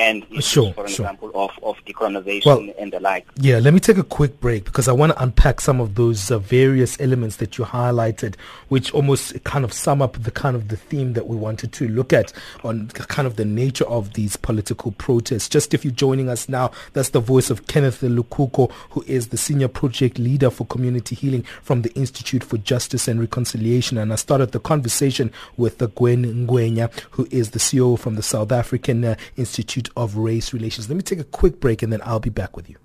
and 0.00 0.24
sure, 0.42 0.72
for 0.72 0.86
an 0.86 0.90
sure. 0.90 1.04
example, 1.04 1.30
of, 1.34 1.50
of 1.62 1.76
decolonization 1.84 2.46
well, 2.46 2.66
and 2.78 2.90
the 2.90 3.00
like. 3.00 3.26
Yeah, 3.36 3.58
let 3.58 3.74
me 3.74 3.80
take 3.80 3.98
a 3.98 4.02
quick 4.02 4.40
break 4.40 4.64
because 4.64 4.88
I 4.88 4.92
want 4.92 5.12
to 5.12 5.22
unpack 5.22 5.60
some 5.60 5.78
of 5.78 5.94
those 5.94 6.30
uh, 6.30 6.38
various 6.38 6.98
elements 7.00 7.36
that 7.36 7.58
you 7.58 7.66
highlighted, 7.66 8.36
which 8.68 8.92
almost 8.94 9.44
kind 9.44 9.62
of 9.62 9.74
sum 9.74 10.00
up 10.00 10.14
the 10.22 10.30
kind 10.30 10.56
of 10.56 10.68
the 10.68 10.76
theme 10.78 11.12
that 11.12 11.26
we 11.26 11.36
wanted 11.36 11.72
to 11.74 11.88
look 11.88 12.14
at 12.14 12.32
on 12.64 12.88
kind 12.88 13.26
of 13.26 13.36
the 13.36 13.44
nature 13.44 13.84
of 13.84 14.14
these 14.14 14.36
political 14.36 14.92
protests. 14.92 15.50
Just 15.50 15.74
if 15.74 15.84
you're 15.84 15.92
joining 15.92 16.30
us 16.30 16.48
now, 16.48 16.70
that's 16.94 17.10
the 17.10 17.20
voice 17.20 17.50
of 17.50 17.66
Kenneth 17.66 18.00
Lukuko, 18.00 18.72
who 18.90 19.04
is 19.06 19.28
the 19.28 19.36
senior 19.36 19.68
project 19.68 20.18
leader 20.18 20.48
for 20.48 20.64
community 20.66 21.14
healing 21.14 21.42
from 21.60 21.82
the 21.82 21.92
Institute 21.92 22.42
for 22.42 22.56
Justice 22.56 23.06
and 23.06 23.20
Reconciliation. 23.20 23.98
And 23.98 24.14
I 24.14 24.16
started 24.16 24.52
the 24.52 24.60
conversation 24.60 25.30
with 25.58 25.82
uh, 25.82 25.88
Gwen 25.88 26.46
Ngwenya, 26.46 26.90
who 27.10 27.28
is 27.30 27.50
the 27.50 27.58
CEO 27.58 27.98
from 27.98 28.14
the 28.14 28.22
South 28.22 28.50
African 28.50 29.04
uh, 29.04 29.16
Institute 29.36 29.89
of 29.96 30.16
Race 30.16 30.52
Relations. 30.52 30.88
Let 30.88 30.96
me 30.96 31.02
take 31.02 31.18
a 31.18 31.24
quick 31.24 31.60
break 31.60 31.82
and 31.82 31.92
then 31.92 32.00
I'll 32.04 32.20
be 32.20 32.30
back 32.30 32.56
with 32.56 32.68
you. 32.68 32.76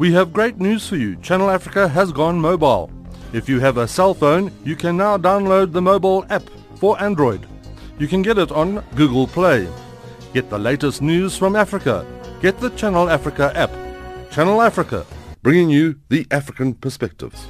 We 0.00 0.12
have 0.12 0.32
great 0.32 0.58
news 0.58 0.88
for 0.88 0.96
you. 0.96 1.16
Channel 1.16 1.50
Africa 1.50 1.86
has 1.86 2.10
gone 2.10 2.40
mobile. 2.40 2.90
If 3.34 3.50
you 3.50 3.60
have 3.60 3.76
a 3.76 3.86
cell 3.86 4.14
phone, 4.14 4.50
you 4.64 4.74
can 4.74 4.96
now 4.96 5.18
download 5.18 5.72
the 5.72 5.82
mobile 5.82 6.24
app 6.30 6.42
for 6.76 6.98
Android. 7.02 7.46
You 7.98 8.08
can 8.08 8.22
get 8.22 8.38
it 8.38 8.50
on 8.50 8.82
Google 8.94 9.26
Play. 9.26 9.68
Get 10.32 10.48
the 10.48 10.58
latest 10.58 11.02
news 11.02 11.36
from 11.36 11.54
Africa. 11.54 12.06
Get 12.40 12.58
the 12.60 12.70
Channel 12.70 13.10
Africa 13.10 13.52
app. 13.54 13.70
Channel 14.30 14.62
Africa, 14.62 15.04
bringing 15.42 15.68
you 15.68 16.00
the 16.08 16.26
African 16.30 16.72
perspectives. 16.72 17.46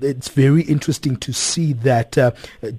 it's 0.00 0.28
very 0.28 0.62
interesting 0.62 1.16
to 1.16 1.32
see 1.32 1.72
that 1.72 2.16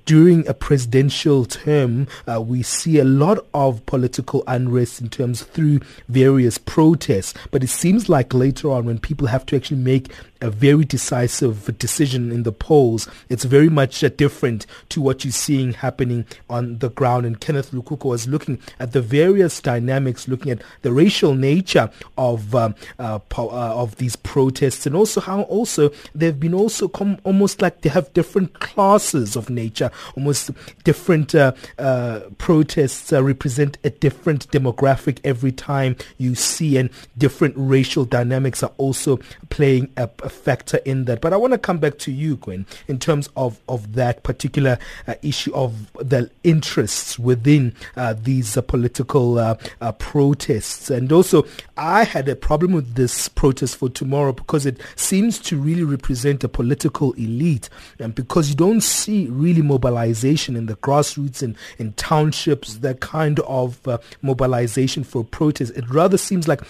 during 0.06 0.48
a 0.48 0.54
presidential 0.54 1.46
term, 1.46 2.08
we 2.40 2.64
see 2.72 3.00
a 3.00 3.04
lot 3.04 3.46
of 3.54 3.86
political 3.86 4.44
unrest 4.48 5.01
in 5.01 5.10
terms 5.10 5.44
through 5.44 5.82
various 6.10 6.58
protests. 6.58 7.34
But 7.51 7.63
it 7.63 7.70
seems 7.70 8.10
like 8.10 8.34
later 8.34 8.72
on, 8.72 8.86
when 8.86 9.00
people 9.00 9.28
have 9.28 9.46
to 9.48 9.56
actually 9.56 9.82
make 9.82 10.12
a 10.42 10.50
very 10.50 10.86
decisive 10.86 11.78
decision 11.78 12.32
in 12.32 12.44
the 12.44 12.52
polls. 12.52 13.08
It's 13.30 13.44
very 13.44 13.70
much 13.70 14.04
uh, 14.04 14.10
different 14.10 14.66
to 14.90 15.02
what 15.02 15.24
you're 15.24 15.32
seeing 15.32 15.74
happening 15.74 16.26
on 16.50 16.80
the 16.80 16.90
ground. 16.90 17.26
And 17.26 17.40
Kenneth 17.40 17.72
Lukuko 17.72 18.06
was 18.06 18.28
looking 18.28 18.60
at 18.80 18.94
the 18.94 19.02
various 19.02 19.62
dynamics, 19.62 20.28
looking 20.28 20.52
at 20.52 20.62
the 20.82 20.92
racial 20.92 21.36
nature 21.36 21.90
of 22.18 22.56
um, 22.56 22.76
uh, 23.00 23.20
po- 23.20 23.50
uh, 23.50 23.74
of 23.76 23.98
these 23.98 24.16
protests, 24.16 24.86
and 24.86 24.96
also 24.96 25.22
how 25.22 25.42
also 25.44 25.92
they've 26.16 26.40
been 26.40 26.54
also 26.54 26.88
com- 26.88 27.20
almost 27.24 27.62
like 27.62 27.82
they 27.82 27.90
have 27.90 28.12
different 28.14 28.54
classes 28.60 29.36
of 29.36 29.50
nature, 29.50 29.92
almost 30.16 30.52
different 30.84 31.36
uh, 31.36 31.54
uh, 31.78 32.22
protests 32.38 33.14
uh, 33.14 33.24
represent 33.24 33.78
a 33.84 33.90
different 33.90 34.48
demographic 34.50 35.20
every 35.24 35.52
time 35.52 35.96
you 36.18 36.36
see, 36.36 36.78
and 36.78 36.90
different 37.18 37.54
racial 37.58 38.06
dynamics 38.06 38.64
are 38.64 38.74
also 38.78 39.20
playing 39.50 39.92
a, 39.98 40.10
a 40.24 40.30
factor 40.32 40.78
in 40.86 41.06
that. 41.06 41.22
But 41.22 41.34
I 41.34 41.38
want 41.38 41.54
to 41.54 41.58
come 41.58 41.80
back 41.80 41.98
to 42.00 42.12
you, 42.12 42.38
Gwen, 42.38 42.66
in 42.88 43.00
terms 43.00 43.30
of, 43.36 43.60
of 43.68 43.94
that 43.94 44.24
particular 44.24 44.78
uh, 45.08 45.16
issue 45.22 45.54
of 45.54 45.92
the 45.94 46.30
interests 46.44 47.20
within 47.20 47.76
uh, 47.96 48.14
these 48.14 48.58
uh, 48.58 48.62
political 48.62 49.38
uh, 49.38 49.56
uh, 49.80 49.92
protests. 49.94 50.90
And 50.90 51.12
also, 51.12 51.46
I 51.78 52.04
had 52.04 52.28
a 52.30 52.36
problem 52.36 52.72
with 52.72 52.96
this 52.96 53.28
protest 53.28 53.78
for 53.78 53.90
tomorrow 53.90 54.32
because 54.34 54.66
it 54.66 54.80
seems 54.96 55.40
to 55.40 55.58
really 55.58 55.84
represent 55.84 56.44
a 56.44 56.50
political 56.50 57.14
elite 57.14 57.70
and 58.00 58.14
because 58.16 58.50
you 58.50 58.56
don't 58.56 58.82
see 58.82 59.28
really 59.28 59.62
mobilization 59.62 60.56
in 60.56 60.66
the 60.66 60.76
grassroots 60.76 61.42
and 61.42 61.56
in 61.78 61.94
townships, 61.94 62.76
that 62.78 63.00
kind 63.00 63.40
of 63.42 63.86
uh, 63.88 63.98
mobilization 64.22 65.04
for 65.04 65.24
protest. 65.24 65.76
It 65.76 65.90
rather 65.90 66.18
seems 66.18 66.48
like 66.48 66.62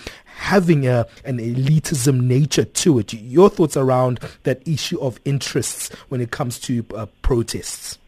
having 0.41 0.87
a, 0.87 1.05
an 1.23 1.37
elitism 1.37 2.21
nature 2.21 2.65
to 2.65 2.99
it. 2.99 3.13
Your 3.13 3.49
thoughts 3.49 3.77
around 3.77 4.19
that 4.43 4.67
issue 4.67 4.99
of 4.99 5.19
interests 5.23 5.89
when 6.09 6.19
it 6.19 6.31
comes 6.31 6.59
to 6.59 6.83
uh, 6.95 7.05
protests? 7.21 7.99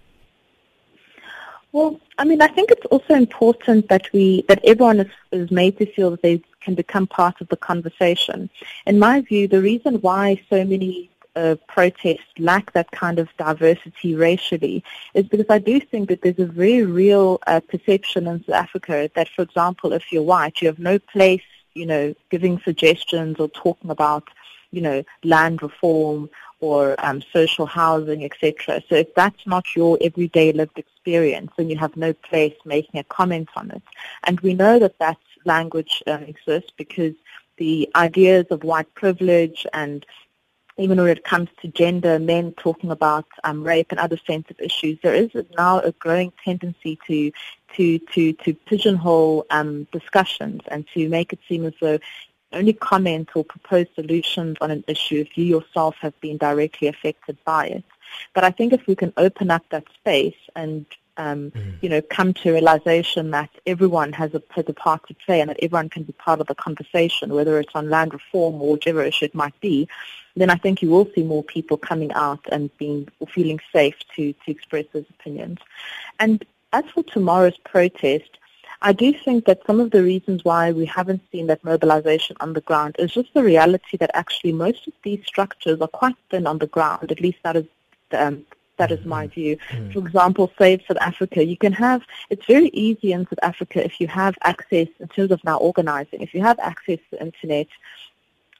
Well, 1.72 2.00
I 2.18 2.26
mean, 2.26 2.42
I 2.42 2.48
think 2.48 2.72
it's 2.72 2.86
also 2.88 3.14
important 3.16 3.90
that 3.90 4.12
we 4.14 4.44
that 4.48 4.60
everyone 4.64 5.00
is, 5.00 5.12
is 5.32 5.50
made 5.52 5.78
to 5.78 5.86
feel 5.86 6.12
that 6.12 6.22
they 6.22 6.42
can 6.62 6.76
become 6.76 7.08
part 7.08 7.40
of 7.42 7.48
the 7.50 7.58
conversation. 7.58 8.50
In 8.86 9.00
my 9.00 9.22
view, 9.22 9.48
the 9.48 9.62
reason 9.62 9.96
why 10.02 10.42
so 10.50 10.64
many 10.64 11.10
uh, 11.36 11.56
protests 11.68 12.32
lack 12.38 12.74
that 12.74 12.92
kind 12.92 13.18
of 13.18 13.28
diversity 13.38 14.14
racially 14.16 14.84
is 15.16 15.26
because 15.28 15.50
I 15.50 15.60
do 15.60 15.80
think 15.80 16.10
that 16.10 16.22
there's 16.22 16.40
a 16.40 16.46
very 16.46 16.84
real 16.84 17.40
uh, 17.48 17.60
perception 17.60 18.28
in 18.28 18.44
South 18.44 18.56
Africa 18.56 19.10
that, 19.16 19.30
for 19.30 19.42
example, 19.42 19.94
if 19.94 20.12
you're 20.12 20.22
white, 20.22 20.62
you 20.62 20.68
have 20.68 20.80
no 20.80 21.00
place 21.00 21.42
you 21.76 21.86
know, 21.86 22.14
giving 22.30 22.60
suggestions 22.60 23.40
or 23.40 23.48
talking 23.50 23.90
about, 23.90 24.28
you 24.72 24.82
know, 24.82 25.04
land 25.24 25.62
reform 25.62 26.30
or 26.60 26.96
um, 27.06 27.22
social 27.34 27.66
housing, 27.66 28.24
etc. 28.24 28.82
So 28.88 28.96
if 28.96 29.14
that's 29.16 29.46
not 29.46 29.76
your 29.76 29.98
everyday 30.02 30.54
lived 30.54 30.78
experience, 30.78 31.52
then 31.58 31.70
you 31.70 31.78
have 31.78 31.98
no 31.98 32.14
place 32.14 32.56
making 32.66 33.00
a 33.00 33.04
comment 33.04 33.50
on 33.56 33.72
it. 33.72 33.84
And 34.24 34.40
we 34.40 34.54
know 34.54 34.80
that 34.80 34.98
that 35.00 35.18
language 35.46 36.02
um, 36.08 36.24
exists 36.24 36.72
because 36.78 37.14
the 37.58 37.90
ideas 37.96 38.46
of 38.50 38.64
white 38.64 38.94
privilege 38.96 39.66
and 39.74 40.06
even 40.78 40.98
when 40.98 41.08
it 41.10 41.24
comes 41.24 41.50
to 41.62 41.68
gender, 41.68 42.20
men 42.20 42.54
talking 42.54 42.92
about 42.92 43.26
um, 43.44 43.64
rape 43.64 43.88
and 43.92 44.00
other 44.00 44.20
sensitive 44.26 44.60
issues, 44.60 44.98
there 45.04 45.14
is 45.14 45.30
now 45.58 45.80
a 45.80 45.92
growing 45.94 46.34
tendency 46.44 47.00
to 47.08 47.32
to 47.76 48.00
to 48.00 48.34
to 48.34 48.54
pigeonhole 48.54 49.46
um, 49.50 49.88
discussions 49.92 50.62
and 50.68 50.86
to 50.94 51.08
make 51.10 51.34
it 51.34 51.40
seem 51.48 51.66
as 51.66 51.74
though 51.80 52.00
only 52.52 52.74
comment 52.74 53.30
or 53.36 53.44
propose 53.44 53.88
solutions 53.96 54.58
on 54.62 54.70
an 54.72 54.84
issue 54.88 55.20
if 55.20 55.38
you 55.38 55.46
yourself 55.46 55.96
have 56.00 56.20
been 56.22 56.38
directly 56.38 56.88
affected 56.88 57.38
by 57.46 57.68
it. 57.68 57.84
But 58.34 58.44
I 58.44 58.52
think 58.52 58.74
if 58.74 58.86
we 58.86 58.96
can 58.96 59.12
open 59.18 59.50
up 59.50 59.64
that 59.70 59.86
space 59.96 60.36
and 60.56 60.86
um, 61.18 61.52
mm. 61.52 61.76
you 61.82 61.90
know, 61.90 62.02
come 62.02 62.34
to 62.34 62.50
a 62.50 62.54
realization 62.54 63.32
that 63.32 63.50
everyone 63.68 64.14
has 64.14 64.34
a, 64.34 64.42
has 64.50 64.66
a 64.68 64.74
part 64.74 65.08
to 65.08 65.14
play 65.14 65.42
and 65.42 65.50
that 65.50 65.60
everyone 65.62 65.90
can 65.90 66.04
be 66.04 66.14
part 66.14 66.42
of 66.42 66.48
the 66.48 66.56
conversation, 66.56 67.34
whether 67.34 67.60
it's 67.60 67.76
on 67.76 67.90
land 67.90 68.14
reform 68.14 68.56
or 68.56 68.74
whichever 68.74 69.04
issue 69.04 69.26
it 69.26 69.36
might 69.36 69.60
be, 69.60 69.88
then 70.36 70.50
I 70.50 70.56
think 70.56 70.82
you 70.82 70.90
will 70.90 71.08
see 71.14 71.24
more 71.24 71.44
people 71.44 71.78
coming 71.78 72.12
out 72.14 72.40
and 72.52 72.76
being 72.78 73.08
feeling 73.30 73.60
safe 73.72 73.96
to, 74.16 74.34
to 74.34 74.52
express 74.52 74.86
those 74.92 75.06
opinions. 75.10 75.60
And 76.20 76.44
as 76.72 76.86
for 76.94 77.04
tomorrow's 77.04 77.58
protest, 77.58 78.40
I 78.82 78.92
do 78.92 79.14
think 79.14 79.46
that 79.46 79.66
some 79.66 79.80
of 79.80 79.92
the 79.92 80.04
reasons 80.04 80.44
why 80.44 80.72
we 80.72 80.86
haven't 80.86 81.22
seen 81.32 81.48
that 81.48 81.64
mobilization 81.64 82.36
on 82.42 82.54
the 82.54 82.62
ground 82.62 82.98
is 83.00 83.14
just 83.14 83.34
the 83.34 83.44
reality 83.44 83.96
that 83.98 84.12
actually 84.14 84.52
most 84.52 84.88
of 84.88 84.94
these 85.04 85.26
structures 85.26 85.80
are 85.80 85.88
quite 85.88 86.16
thin 86.30 86.46
on 86.48 86.58
the 86.58 86.68
ground. 86.68 87.12
At 87.12 87.22
least 87.22 87.38
that 87.44 87.56
is 87.56 87.66
um, 88.12 88.46
that 88.78 88.92
is 88.92 89.06
my 89.06 89.28
view. 89.28 89.58
Mm. 89.70 89.94
For 89.94 90.00
example, 90.00 90.52
Save 90.58 90.82
South 90.88 90.98
Africa, 91.00 91.46
you 91.46 91.58
can 91.58 91.74
have, 91.74 92.02
it's 92.30 92.46
very 92.46 92.70
easy 92.70 93.12
in 93.12 93.26
South 93.26 93.40
Africa 93.44 93.84
if 93.86 94.02
you 94.02 94.08
have 94.08 94.36
access, 94.42 94.88
in 95.00 95.08
terms 95.10 95.32
of 95.32 95.44
now 95.44 95.58
organizing, 95.58 96.22
if 96.22 96.34
you 96.34 96.42
have 96.42 96.60
access 96.60 96.98
to 96.98 97.12
the 97.12 97.22
internet 97.22 97.68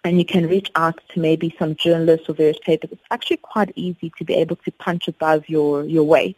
and 0.04 0.20
you 0.20 0.26
can 0.26 0.48
reach 0.48 0.72
out 0.76 1.00
to 1.10 1.20
maybe 1.20 1.56
some 1.58 1.76
journalists 1.76 2.28
or 2.30 2.36
various 2.36 2.60
papers, 2.60 2.92
it's 2.92 3.02
actually 3.12 3.38
quite 3.38 3.72
easy 3.76 4.12
to 4.18 4.26
be 4.26 4.34
able 4.34 4.58
to 4.58 4.72
punch 4.72 5.08
above 5.08 5.48
your, 5.48 5.86
your 5.86 6.04
weight 6.04 6.38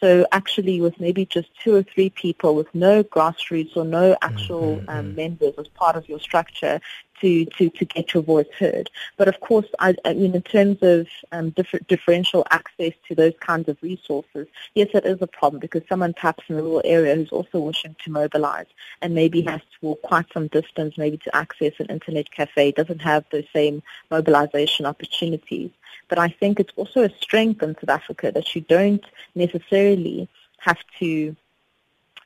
so 0.00 0.26
actually 0.32 0.80
with 0.80 0.98
maybe 0.98 1.26
just 1.26 1.48
two 1.62 1.74
or 1.74 1.82
three 1.82 2.10
people 2.10 2.54
with 2.54 2.74
no 2.74 3.04
grassroots 3.04 3.76
or 3.76 3.84
no 3.84 4.16
actual 4.22 4.76
mm-hmm. 4.76 4.88
um, 4.88 5.06
mm-hmm. 5.06 5.16
members 5.16 5.54
as 5.58 5.68
part 5.68 5.96
of 5.96 6.08
your 6.08 6.18
structure 6.18 6.80
to, 7.20 7.44
to, 7.44 7.70
to 7.70 7.84
get 7.84 8.14
your 8.14 8.22
voice 8.22 8.48
heard. 8.58 8.90
But 9.16 9.28
of 9.28 9.40
course, 9.40 9.66
I, 9.78 9.94
I 10.04 10.14
mean, 10.14 10.34
in 10.34 10.42
terms 10.42 10.78
of 10.82 11.08
um, 11.32 11.50
different, 11.50 11.86
differential 11.88 12.46
access 12.50 12.92
to 13.08 13.14
those 13.14 13.34
kinds 13.40 13.68
of 13.68 13.76
resources, 13.82 14.46
yes, 14.74 14.88
it 14.94 15.04
is 15.04 15.18
a 15.20 15.26
problem 15.26 15.60
because 15.60 15.82
someone 15.88 16.14
perhaps 16.14 16.44
in 16.48 16.56
a 16.56 16.62
rural 16.62 16.82
area 16.84 17.14
who's 17.14 17.30
also 17.30 17.60
wishing 17.60 17.96
to 18.04 18.10
mobilize 18.10 18.66
and 19.02 19.14
maybe 19.14 19.42
has 19.42 19.60
to 19.60 19.78
walk 19.80 20.02
quite 20.02 20.26
some 20.32 20.48
distance 20.48 20.96
maybe 20.96 21.18
to 21.18 21.34
access 21.36 21.72
an 21.78 21.86
internet 21.86 22.30
cafe 22.30 22.72
doesn't 22.72 23.00
have 23.00 23.24
those 23.30 23.46
same 23.52 23.82
mobilization 24.10 24.86
opportunities. 24.86 25.70
But 26.08 26.18
I 26.18 26.28
think 26.28 26.58
it's 26.58 26.72
also 26.76 27.04
a 27.04 27.10
strength 27.20 27.62
in 27.62 27.74
South 27.74 27.88
Africa 27.88 28.32
that 28.32 28.54
you 28.54 28.62
don't 28.62 29.04
necessarily 29.34 30.28
have 30.58 30.78
to, 30.98 31.36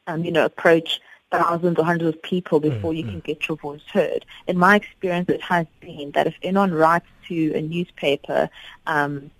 um, 0.06 0.24
you 0.24 0.32
know, 0.32 0.44
approach 0.44 1.00
thousands 1.38 1.78
or 1.78 1.84
hundreds 1.84 2.14
of 2.14 2.22
people 2.22 2.60
before 2.60 2.92
mm-hmm. 2.92 2.98
you 2.98 3.04
can 3.04 3.20
get 3.20 3.48
your 3.48 3.56
voice 3.56 3.82
heard. 3.92 4.24
In 4.46 4.56
my 4.58 4.76
experience, 4.76 5.28
it 5.28 5.42
has 5.42 5.66
been 5.80 6.12
that 6.12 6.26
if 6.26 6.34
anyone 6.42 6.72
writes 6.72 7.06
to 7.28 7.52
a 7.54 7.60
newspaper, 7.60 8.48
um, 8.86 9.30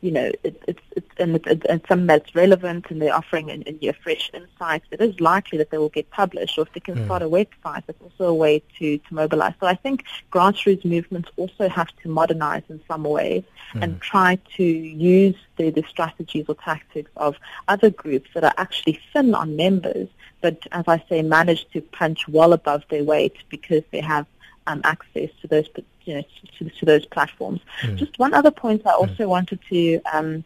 you 0.00 0.10
know, 0.10 0.30
it, 0.42 0.62
it's, 0.66 0.82
it's 0.96 1.08
and 1.18 1.36
it's, 1.36 1.64
it's 1.68 1.88
something 1.88 2.06
that's 2.06 2.34
relevant 2.34 2.86
and 2.90 3.02
they're 3.02 3.14
offering 3.14 3.50
a, 3.50 3.88
a 3.88 3.92
fresh 3.92 4.30
insight, 4.32 4.82
it 4.90 5.00
is 5.00 5.20
likely 5.20 5.58
that 5.58 5.70
they 5.70 5.78
will 5.78 5.90
get 5.90 6.10
published. 6.10 6.58
Or 6.58 6.62
if 6.62 6.72
they 6.72 6.80
can 6.80 6.96
mm. 6.96 7.04
start 7.04 7.22
a 7.22 7.28
website, 7.28 7.82
it's 7.88 8.00
also 8.00 8.30
a 8.30 8.34
way 8.34 8.62
to, 8.78 8.98
to 8.98 9.14
mobilize. 9.14 9.54
So 9.60 9.66
I 9.66 9.74
think 9.74 10.04
grassroots 10.32 10.84
movements 10.84 11.28
also 11.36 11.68
have 11.68 11.88
to 12.02 12.08
modernize 12.08 12.62
in 12.68 12.80
some 12.88 13.04
ways 13.04 13.44
mm. 13.74 13.82
and 13.82 14.00
try 14.00 14.38
to 14.56 14.64
use 14.64 15.36
the, 15.56 15.70
the 15.70 15.84
strategies 15.88 16.46
or 16.48 16.54
tactics 16.54 17.10
of 17.16 17.36
other 17.68 17.90
groups 17.90 18.30
that 18.34 18.44
are 18.44 18.54
actually 18.56 18.98
thin 19.12 19.34
on 19.34 19.56
members, 19.56 20.08
but 20.40 20.66
as 20.72 20.84
I 20.88 21.02
say, 21.08 21.20
manage 21.20 21.68
to 21.72 21.82
punch 21.82 22.26
well 22.26 22.54
above 22.54 22.84
their 22.88 23.04
weight 23.04 23.36
because 23.50 23.82
they 23.90 24.00
have 24.00 24.26
um, 24.66 24.80
access 24.84 25.30
to 25.42 25.48
those 25.48 25.68
you 26.04 26.14
know, 26.14 26.24
to, 26.58 26.68
to 26.68 26.84
those 26.84 27.06
platforms. 27.06 27.60
Mm. 27.82 27.96
Just 27.96 28.18
one 28.18 28.34
other 28.34 28.50
point 28.50 28.86
I 28.86 28.92
also 28.92 29.24
mm. 29.24 29.28
wanted 29.28 29.60
to 29.68 30.00
um, 30.12 30.44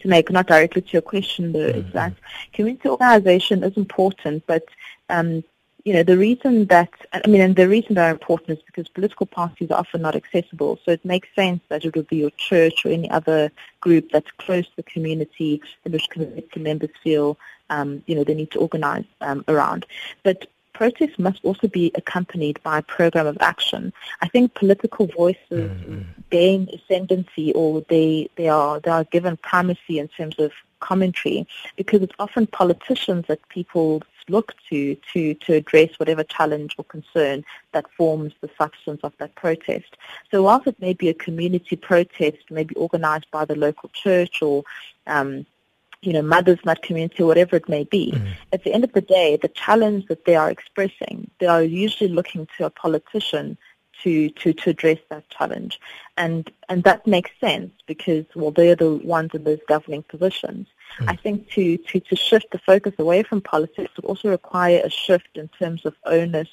to 0.00 0.08
make, 0.08 0.30
not 0.30 0.46
directly 0.46 0.82
to 0.82 0.92
your 0.92 1.02
question, 1.02 1.52
though, 1.52 1.70
mm-hmm. 1.70 1.88
is 1.88 1.92
that 1.94 2.12
community 2.52 2.88
organization 2.88 3.64
is 3.64 3.76
important, 3.76 4.46
but 4.46 4.64
um, 5.08 5.42
you 5.86 5.92
know, 5.92 6.02
the 6.02 6.18
reason 6.18 6.66
that, 6.66 6.90
I 7.12 7.28
mean, 7.28 7.40
and 7.40 7.54
the 7.54 7.68
reason 7.68 7.94
they're 7.94 8.10
important 8.10 8.58
is 8.58 8.64
because 8.66 8.88
political 8.88 9.24
parties 9.24 9.70
are 9.70 9.78
often 9.78 10.02
not 10.02 10.16
accessible. 10.16 10.80
So 10.84 10.90
it 10.90 11.04
makes 11.04 11.28
sense 11.36 11.62
that 11.68 11.84
it 11.84 11.94
would 11.94 12.08
be 12.08 12.16
your 12.16 12.30
church 12.30 12.84
or 12.84 12.88
any 12.88 13.08
other 13.08 13.52
group 13.80 14.10
that's 14.10 14.30
close 14.32 14.66
to 14.66 14.76
the 14.76 14.82
community 14.82 15.62
in 15.84 15.92
which 15.92 16.10
community 16.10 16.58
members 16.58 16.90
feel, 17.04 17.38
um, 17.70 18.02
you 18.06 18.16
know, 18.16 18.24
they 18.24 18.34
need 18.34 18.50
to 18.50 18.58
organize 18.58 19.04
um, 19.20 19.44
around. 19.46 19.86
But 20.24 20.48
protests 20.76 21.18
must 21.18 21.40
also 21.42 21.66
be 21.68 21.90
accompanied 21.94 22.62
by 22.62 22.78
a 22.78 22.82
program 22.82 23.26
of 23.26 23.38
action. 23.40 23.92
I 24.20 24.28
think 24.28 24.52
political 24.52 25.06
voices 25.06 25.70
mm-hmm. 25.70 26.02
gain 26.28 26.68
ascendancy 26.76 27.52
or 27.54 27.82
they, 27.88 28.28
they 28.36 28.48
are 28.48 28.78
they 28.80 28.90
are 28.90 29.04
given 29.04 29.38
primacy 29.38 29.98
in 29.98 30.08
terms 30.08 30.38
of 30.38 30.52
commentary 30.80 31.46
because 31.76 32.02
it's 32.02 32.14
often 32.18 32.46
politicians 32.46 33.24
that 33.28 33.48
people 33.48 34.02
look 34.28 34.54
to 34.68 34.96
to 35.12 35.32
to 35.44 35.54
address 35.54 35.90
whatever 35.98 36.24
challenge 36.24 36.74
or 36.78 36.84
concern 36.84 37.42
that 37.72 37.90
forms 37.96 38.32
the 38.42 38.50
substance 38.58 39.00
of 39.02 39.14
that 39.18 39.34
protest. 39.34 39.96
So 40.30 40.42
whilst 40.42 40.66
it 40.66 40.78
may 40.80 40.92
be 40.92 41.08
a 41.08 41.14
community 41.14 41.76
protest, 41.76 42.42
maybe 42.50 42.74
organized 42.74 43.30
by 43.30 43.46
the 43.46 43.56
local 43.56 43.88
church 43.94 44.42
or 44.42 44.64
um, 45.06 45.46
you 46.02 46.12
know, 46.12 46.22
mothers 46.22 46.58
in 46.58 46.66
that 46.66 46.82
community, 46.82 47.22
whatever 47.22 47.56
it 47.56 47.68
may 47.68 47.84
be. 47.84 48.12
Mm-hmm. 48.12 48.32
At 48.52 48.64
the 48.64 48.72
end 48.72 48.84
of 48.84 48.92
the 48.92 49.00
day, 49.00 49.38
the 49.40 49.48
challenge 49.48 50.06
that 50.06 50.24
they 50.24 50.36
are 50.36 50.50
expressing, 50.50 51.30
they 51.40 51.46
are 51.46 51.62
usually 51.62 52.10
looking 52.10 52.46
to 52.56 52.66
a 52.66 52.70
politician 52.70 53.58
to, 54.02 54.28
to, 54.30 54.52
to 54.52 54.70
address 54.70 54.98
that 55.10 55.28
challenge. 55.30 55.80
And 56.16 56.50
and 56.68 56.84
that 56.84 57.06
makes 57.06 57.30
sense 57.40 57.72
because 57.86 58.24
well 58.34 58.50
they're 58.50 58.76
the 58.76 58.96
ones 58.96 59.30
in 59.34 59.44
those 59.44 59.60
governing 59.68 60.02
positions. 60.02 60.68
Mm-hmm. 60.98 61.08
I 61.08 61.16
think 61.16 61.50
to, 61.50 61.76
to, 61.78 62.00
to 62.00 62.16
shift 62.16 62.50
the 62.52 62.58
focus 62.58 62.94
away 62.98 63.22
from 63.22 63.40
politics 63.40 63.92
would 63.96 64.04
also 64.04 64.30
require 64.30 64.80
a 64.84 64.90
shift 64.90 65.30
in 65.34 65.48
terms 65.48 65.84
of 65.84 65.94
onus 66.04 66.48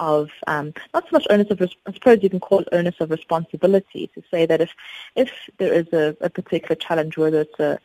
of 0.00 0.30
um, 0.46 0.72
not 0.94 1.04
so 1.04 1.08
much 1.12 1.26
onus 1.30 1.50
of 1.50 1.60
I 1.86 1.92
suppose 1.92 2.22
you 2.22 2.30
can 2.30 2.40
call 2.40 2.60
it 2.60 2.68
onus 2.72 2.94
of 3.00 3.10
responsibility 3.10 4.10
to 4.14 4.22
say 4.30 4.46
that 4.46 4.60
if 4.60 4.70
if 5.16 5.30
there 5.58 5.72
is 5.72 5.86
a, 5.92 6.16
a 6.20 6.30
particular 6.30 6.76
challenge, 6.76 7.16
whether 7.16 7.40
it's 7.40 7.60
a 7.60 7.78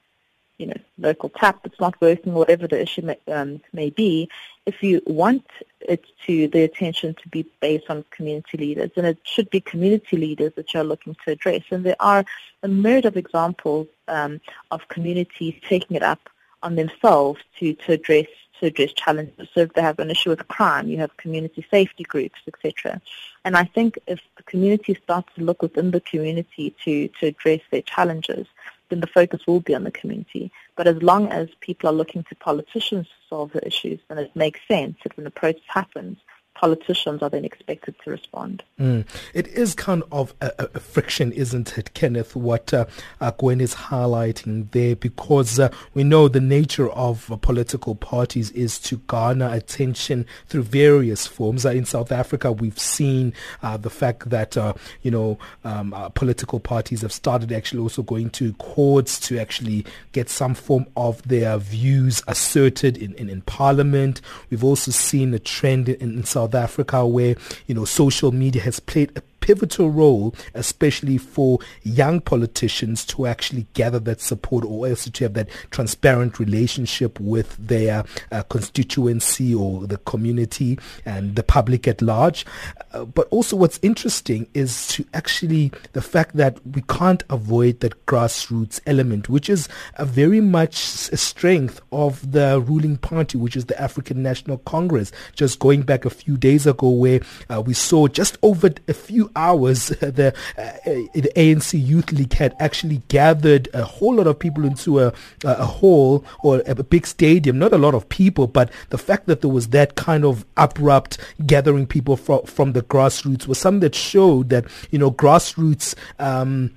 you 0.64 0.70
know, 0.70 0.82
local 0.98 1.28
tap 1.28 1.60
that's 1.62 1.80
not 1.82 2.00
working, 2.00 2.34
whatever 2.34 2.70
the 2.70 2.82
issue 2.82 3.02
may, 3.02 3.18
um, 3.28 3.60
may 3.74 3.90
be, 3.90 4.30
if 4.66 4.82
you 4.82 5.02
want 5.06 5.46
it 5.82 6.06
to, 6.26 6.48
the 6.48 6.64
attention 6.64 7.14
to 7.22 7.28
be 7.28 7.46
based 7.60 7.90
on 7.90 8.06
community 8.12 8.58
leaders, 8.58 8.92
and 8.96 9.06
it 9.06 9.18
should 9.24 9.50
be 9.50 9.60
community 9.60 10.16
leaders 10.16 10.54
that 10.56 10.74
you're 10.74 10.86
looking 10.86 11.18
to 11.26 11.32
address. 11.32 11.64
And 11.70 11.86
there 11.86 11.98
are 12.00 12.24
a 12.64 12.70
myriad 12.70 13.04
of 13.04 13.18
examples 13.18 13.88
um, 14.08 14.40
of 14.72 14.88
communities 14.88 15.56
taking 15.68 15.98
it 15.98 16.04
up 16.04 16.30
on 16.62 16.76
themselves 16.76 17.42
to, 17.60 17.74
to 17.74 17.92
address 17.92 18.28
to 18.62 18.68
address 18.68 18.94
challenges. 18.94 19.50
So 19.54 19.62
if 19.62 19.74
they 19.74 19.82
have 19.82 20.00
an 20.00 20.12
issue 20.12 20.30
with 20.30 20.48
crime, 20.48 20.88
you 20.88 20.98
have 21.00 21.18
community 21.18 21.66
safety 21.70 22.04
groups, 22.04 22.40
etc. 22.48 23.02
And 23.44 23.58
I 23.58 23.66
think 23.66 24.00
if 24.08 24.22
the 24.38 24.44
community 24.44 24.98
starts 25.04 25.28
to 25.36 25.44
look 25.44 25.62
within 25.62 25.92
the 25.92 26.00
community 26.00 26.74
to, 26.86 27.10
to 27.20 27.28
address 27.28 27.60
their 27.72 27.82
challenges, 27.82 28.48
then 28.90 29.00
the 29.00 29.08
focus 29.08 29.42
will 29.48 29.60
be 29.60 29.76
on 29.76 29.84
the 29.84 29.92
community. 29.92 30.52
But 30.76 30.88
as 30.88 31.02
long 31.02 31.28
as 31.30 31.50
people 31.60 31.90
are 31.90 31.94
looking 31.94 32.24
to 32.26 32.36
politicians 32.36 33.08
to 33.08 33.28
solve 33.30 33.52
the 33.54 33.66
issues, 33.66 34.00
then 34.08 34.18
it 34.18 34.36
makes 34.36 34.60
sense 34.68 34.98
that 35.04 35.16
when 35.18 35.24
the 35.24 35.32
protest 35.32 35.66
happens, 35.68 36.18
politicians 36.64 37.22
are 37.22 37.30
then 37.30 37.44
expected 37.44 37.94
to 38.02 38.10
respond. 38.10 38.64
Mm. 38.80 39.06
It 39.34 39.48
is 39.48 39.76
kind 39.76 40.02
of 40.14 40.34
a, 40.40 40.54
a, 40.60 40.80
friction, 40.80 41.34
isn't 41.34 41.78
it, 41.78 41.94
Kenneth, 41.94 42.38
what 42.38 42.74
uh, 42.74 42.86
uh, 43.20 43.32
Gwen 43.32 43.60
is 43.60 43.76
highlighting 43.76 44.72
there, 44.72 44.96
because 44.96 45.60
uh, 45.60 45.70
we 45.94 46.06
know 46.06 46.30
the 46.30 46.40
nature 46.40 46.90
of 46.92 47.30
uh, 47.30 47.36
political 47.36 47.96
parties 47.96 48.50
is 48.52 48.80
to 48.80 48.96
garner 49.08 49.54
attention 49.54 50.26
through 50.48 50.64
various 50.64 51.28
forms. 51.28 51.66
Uh, 51.66 51.72
in 51.72 51.84
South 51.84 52.14
Africa, 52.14 52.50
we've 52.50 52.80
seen 52.80 53.34
uh, 53.62 53.76
the 53.76 53.90
fact 53.90 54.30
that, 54.30 54.56
you 55.02 55.12
know, 55.12 55.38
um, 55.66 55.94
political 56.16 56.62
parties 56.62 57.02
have 57.02 57.12
started 57.12 57.52
actually 57.52 57.82
also 57.82 58.04
going 58.04 58.30
to 58.30 58.54
courts 58.54 59.20
to 59.20 59.38
actually 59.38 59.86
get 60.14 60.30
some 60.30 60.54
form 60.54 60.86
of 60.96 61.22
their 61.24 61.58
views 61.58 62.24
asserted 62.26 62.98
in, 62.98 63.14
in, 63.16 63.28
in 63.28 63.42
parliament. 63.42 64.22
We've 64.50 64.64
also 64.64 64.92
seen 64.92 65.34
a 65.34 65.40
trend 65.40 65.90
in, 65.90 66.20
in 66.20 66.24
South 66.24 66.53
Africa 66.56 67.06
where, 67.06 67.36
you 67.68 67.76
know, 67.76 67.86
social 67.86 68.32
media 68.32 68.62
has 68.62 68.80
played 68.80 69.12
a 69.18 69.22
pivotal 69.44 69.92
role, 69.92 70.34
especially 70.54 71.18
for 71.18 71.60
young 71.84 72.22
politicians 72.22 73.04
to 73.04 73.28
actually 73.28 73.68
gather 73.74 74.00
that 74.00 74.22
support 74.22 74.64
or 74.64 74.88
also 74.88 75.12
to 75.12 75.26
have 75.26 75.34
that 75.34 75.50
transparent 75.70 76.40
relationship 76.40 77.20
with 77.20 77.58
their 77.58 78.06
uh, 78.32 78.42
constituency 78.44 79.54
or 79.54 79.86
the 79.86 79.98
community 79.98 80.80
and 81.06 81.36
the 81.36 81.44
public 81.44 81.90
at 81.90 82.02
large. 82.02 82.46
Uh, 82.94 83.04
but 83.04 83.28
also 83.32 83.58
what's 83.58 83.80
interesting 83.82 84.48
is 84.54 84.88
to 84.88 85.06
actually 85.14 85.74
the 85.92 86.02
fact 86.02 86.38
that 86.38 86.66
we 86.66 86.82
can't 86.84 87.24
avoid 87.30 87.82
that 87.82 88.06
grassroots 88.06 88.80
element, 88.86 89.28
which 89.28 89.50
is 89.50 89.68
a 89.96 90.06
very 90.06 90.40
much 90.40 91.10
a 91.12 91.18
strength 91.18 91.82
of 91.92 92.32
the 92.32 92.62
ruling 92.62 92.96
party, 92.96 93.38
which 93.38 93.58
is 93.58 93.66
the 93.66 93.82
African 93.82 94.24
National 94.24 94.60
Congress. 94.60 95.12
Just 95.36 95.60
going 95.60 95.82
back 95.82 96.06
a 96.06 96.10
few 96.10 96.38
days 96.38 96.66
ago 96.66 96.88
where 96.88 97.20
uh, 97.50 97.62
we 97.62 97.74
saw 97.74 98.08
just 98.08 98.38
over 98.42 98.72
a 98.88 98.94
few 98.94 99.32
hours, 99.36 99.88
the, 100.02 100.34
uh, 100.58 100.72
the 101.14 101.32
ANC 101.36 101.86
Youth 101.86 102.12
League 102.12 102.34
had 102.34 102.56
actually 102.60 103.02
gathered 103.08 103.70
a 103.74 103.84
whole 103.84 104.16
lot 104.16 104.28
of 104.28 104.40
people 104.40 104.66
into 104.66 105.00
a, 105.00 105.14
a 105.44 105.66
hall 105.66 106.26
or 106.44 106.62
a 106.66 106.76
big 106.84 107.06
stadium. 107.06 107.60
Not 107.60 107.74
a 107.74 107.78
lot 107.78 107.94
of 107.94 108.10
people, 108.10 108.48
but 108.48 108.72
the 108.90 108.98
fact 108.98 109.28
that 109.28 109.42
there 109.42 109.50
was 109.50 109.70
that 109.70 109.96
kind 109.96 110.26
of 110.26 110.46
abrupt 110.58 111.18
gathering 111.46 111.88
people 111.88 112.18
from, 112.18 112.44
from 112.44 112.74
the 112.74 112.82
grassroots 112.82 113.48
was 113.48 113.58
something 113.58 113.82
that 113.82 113.96
showed 113.96 114.50
that, 114.50 114.66
you 114.92 115.00
know, 115.00 115.12
grassroots, 115.12 115.96
um, 116.20 116.72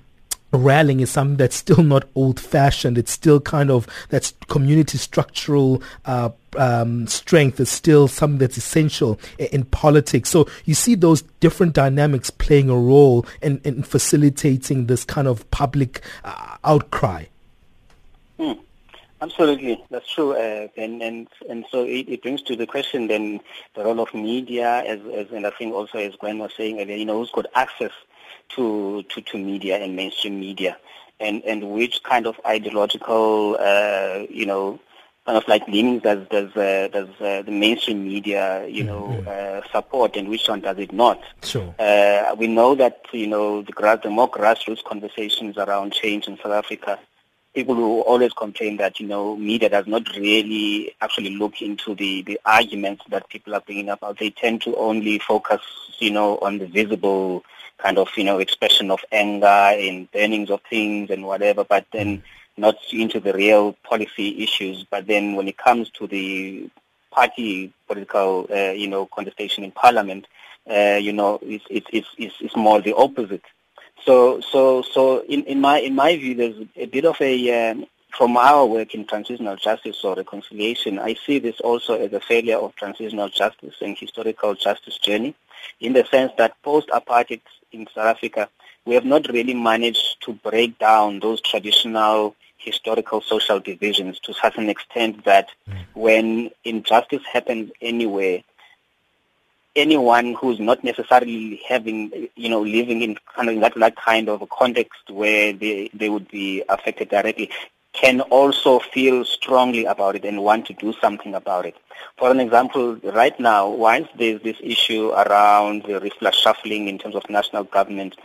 rallying 0.57 1.01
is 1.01 1.11
something 1.11 1.37
that's 1.37 1.57
still 1.57 1.83
not 1.83 2.05
old 2.15 2.41
fashioned. 2.41 2.99
It's 2.99 3.13
still 3.13 3.41
kind 3.41 3.71
of 3.71 3.87
that's 4.09 4.35
community 4.49 4.99
structural 4.99 5.83
uh, 6.05 6.31
um, 6.57 7.07
strength 7.07 7.61
is 7.61 7.71
still 7.71 8.09
something 8.09 8.39
that's 8.39 8.57
essential 8.57 9.21
in, 9.39 9.47
in, 9.47 9.65
politics. 9.65 10.31
So 10.31 10.49
you 10.65 10.75
see 10.75 10.95
those 10.95 11.23
different 11.41 11.75
dynamics 11.75 12.31
playing 12.31 12.71
a 12.71 12.77
role 12.77 13.27
in, 13.43 13.61
in 13.65 13.83
facilitating 13.83 14.87
this 14.87 15.05
kind 15.05 15.29
of 15.29 15.49
public 15.51 16.01
uh, 16.25 16.57
outcry. 16.65 17.27
Hmm. 18.39 18.53
Absolutely, 19.23 19.83
that's 19.91 20.13
true, 20.13 20.33
uh, 20.35 20.69
and 20.77 21.03
and 21.03 21.27
and 21.49 21.65
so 21.71 21.85
it, 21.85 22.07
it, 22.07 22.21
brings 22.21 22.43
to 22.43 22.55
the 22.55 22.67
question 22.67 23.07
then 23.07 23.41
the 23.75 23.83
role 23.83 23.99
of 24.01 24.13
media, 24.13 24.85
as, 24.87 25.01
as 25.15 25.31
and 25.33 25.47
I 25.47 25.51
think 25.51 25.75
also 25.75 25.97
as 25.97 26.15
Gwen 26.17 26.37
was 26.37 26.53
saying, 26.55 26.87
you 26.91 27.05
know, 27.07 27.19
who's 27.19 27.31
got 27.31 27.47
access 27.55 27.93
to, 28.51 29.03
to, 29.09 29.21
to 29.21 29.39
media 29.39 29.79
and 29.79 29.97
mainstream 29.97 30.41
media 30.41 30.77
and, 31.21 31.43
and 31.45 31.71
which 31.71 32.03
kind 32.03 32.27
of 32.27 32.41
ideological, 32.47 33.57
uh, 33.59 34.25
you 34.31 34.47
know, 34.47 34.81
kind 35.27 35.37
of 35.37 35.49
like 35.49 35.67
leanings 35.67 36.03
does 36.03 36.27
does 36.29 36.55
uh, 36.57 36.89
does 36.93 37.09
uh, 37.21 37.43
the 37.43 37.51
mainstream 37.51 38.07
media 38.07 38.65
you 38.69 38.85
know 38.85 39.09
mm-hmm. 39.09 39.29
uh, 39.29 39.69
support 39.73 40.17
and 40.17 40.29
which 40.29 40.49
one 40.49 40.61
does 40.61 40.79
it 40.79 40.93
not? 40.93 41.21
Sure. 41.43 41.75
Uh, 41.79 42.35
we 42.39 42.47
know 42.47 42.75
that 42.77 43.01
you 43.13 43.27
know 43.27 43.63
the, 43.63 43.73
grass, 43.73 43.99
the 44.03 44.11
more 44.11 44.31
grassroots 44.31 44.85
conversations 44.85 45.59
around 45.59 45.93
change 45.93 46.29
in 46.29 46.37
South 46.37 46.53
Africa, 46.53 46.99
people 47.55 47.75
who 47.75 48.01
always 48.03 48.33
complain 48.35 48.77
that 48.77 49.01
you 49.01 49.07
know 49.07 49.37
media 49.37 49.69
does 49.69 49.87
not 49.89 50.09
really 50.17 50.95
actually 51.01 51.37
look 51.37 51.61
into 51.61 51.95
the 51.97 52.23
the 52.23 52.39
arguments 52.45 53.03
that 53.09 53.29
people 53.29 53.55
are 53.55 53.63
bringing 53.63 53.89
up. 53.89 54.05
They 54.21 54.31
tend 54.31 54.63
to 54.63 54.77
only 54.77 55.19
focus 55.19 55.61
you 55.99 56.13
know 56.13 56.39
on 56.39 56.59
the 56.59 56.67
visible 56.67 57.45
kind 57.79 57.99
of, 57.99 58.09
you 58.17 58.25
know, 58.25 58.39
expression 58.39 58.91
of 58.91 59.01
anger 59.13 59.47
and 59.47 60.11
burnings 60.13 60.51
of 60.51 60.61
things 60.69 61.11
and 61.11 61.27
whatever, 61.27 61.65
but 61.65 61.87
then 61.93 62.23
not 62.57 62.77
into 62.93 63.21
the 63.21 63.33
real 63.33 63.75
policy 63.85 64.43
issues. 64.43 64.85
But 64.85 65.07
then 65.07 65.35
when 65.35 65.49
it 65.49 65.59
comes 65.59 65.91
to 65.91 66.07
the 66.07 66.71
party 67.11 67.73
political, 67.87 68.47
uh, 68.51 68.73
you 68.73 68.89
know, 68.89 69.07
contestation 69.07 69.65
in 69.65 69.73
parliament, 69.73 70.27
uh, 70.71 70.99
you 71.01 71.13
know, 71.13 71.39
it's, 71.43 71.65
it's, 71.71 71.87
it's, 71.93 72.35
it's 72.41 72.57
more 72.57 72.81
the 72.81 72.95
opposite. 72.95 73.45
So, 74.05 74.41
so, 74.41 74.83
so 74.83 75.23
in, 75.25 75.45
in 75.45 75.61
my, 75.61 75.79
in 75.79 75.95
my 75.95 76.17
view, 76.17 76.35
there's 76.35 76.57
a 76.77 76.87
bit 76.87 77.05
of 77.05 77.21
a, 77.21 77.71
um, 77.71 77.87
from 78.17 78.37
our 78.37 78.65
work 78.65 78.95
in 78.95 79.07
transitional 79.07 79.57
justice 79.57 80.03
or 80.03 80.15
reconciliation, 80.15 80.99
I 80.99 81.15
see 81.15 81.39
this 81.39 81.61
also 81.61 81.95
as 82.01 82.13
a 82.13 82.21
failure 82.21 82.57
of 82.57 82.75
transitional 82.77 83.29
justice 83.29 83.75
and 83.81 83.97
historical 83.97 84.55
justice 84.55 84.99
journey 84.99 85.35
in 85.81 85.93
the 85.93 86.05
sense 86.07 86.33
that 86.39 86.61
post-apartheid 86.63 87.41
in 87.73 87.87
South 87.95 88.07
Africa, 88.07 88.49
we 88.85 88.95
have 88.95 89.05
not 89.05 89.29
really 89.29 89.55
managed 89.55 90.23
to 90.23 90.33
break 90.33 90.79
down 90.79 91.21
those 91.21 91.41
traditional 91.41 92.35
historical 92.57 93.21
social 93.21 93.61
divisions 93.61 94.19
to 94.21 94.33
such 94.33 94.57
an 94.57 94.69
extent 94.69 95.25
that 95.25 95.49
mm. 95.69 95.77
when 95.95 96.51
injustice 96.65 97.23
happens 97.31 97.71
anywhere, 97.81 98.43
anyone 99.75 100.35
who's 100.35 100.59
not 100.59 100.83
necessarily 100.83 101.61
having, 101.69 102.29
you 102.35 102.49
know, 102.49 102.63
living 102.63 103.03
in 103.03 103.17
kind 103.35 103.51
of 103.51 103.61
that, 103.61 103.75
that 103.77 103.97
kind 103.97 104.29
of 104.29 104.41
a 104.41 104.47
context 104.47 105.11
where 105.11 105.53
they, 105.53 105.91
they 105.93 106.09
would 106.09 106.29
be 106.29 106.63
affected 106.69 107.11
directly 107.11 107.51
can 107.97 108.21
also 108.21 108.79
feel 108.79 109.25
strongly 109.25 109.87
about 109.87 110.17
it 110.17 110.25
and 110.25 110.43
want 110.43 110.67
to 110.67 110.75
do 110.75 110.93
something 111.01 111.35
about 111.35 111.65
it. 111.65 111.77
For 112.19 112.31
an 112.31 112.41
example, 112.41 112.97
right 112.97 113.39
now, 113.41 113.71
once 113.71 114.09
there's 114.19 114.43
this 114.43 114.59
issue 114.61 115.11
around 115.11 115.85
the 115.85 115.99
reshuffling 116.01 116.89
in 116.89 116.99
terms 116.99 117.15
of 117.15 117.29
national 117.31 117.65
government, 117.65 118.17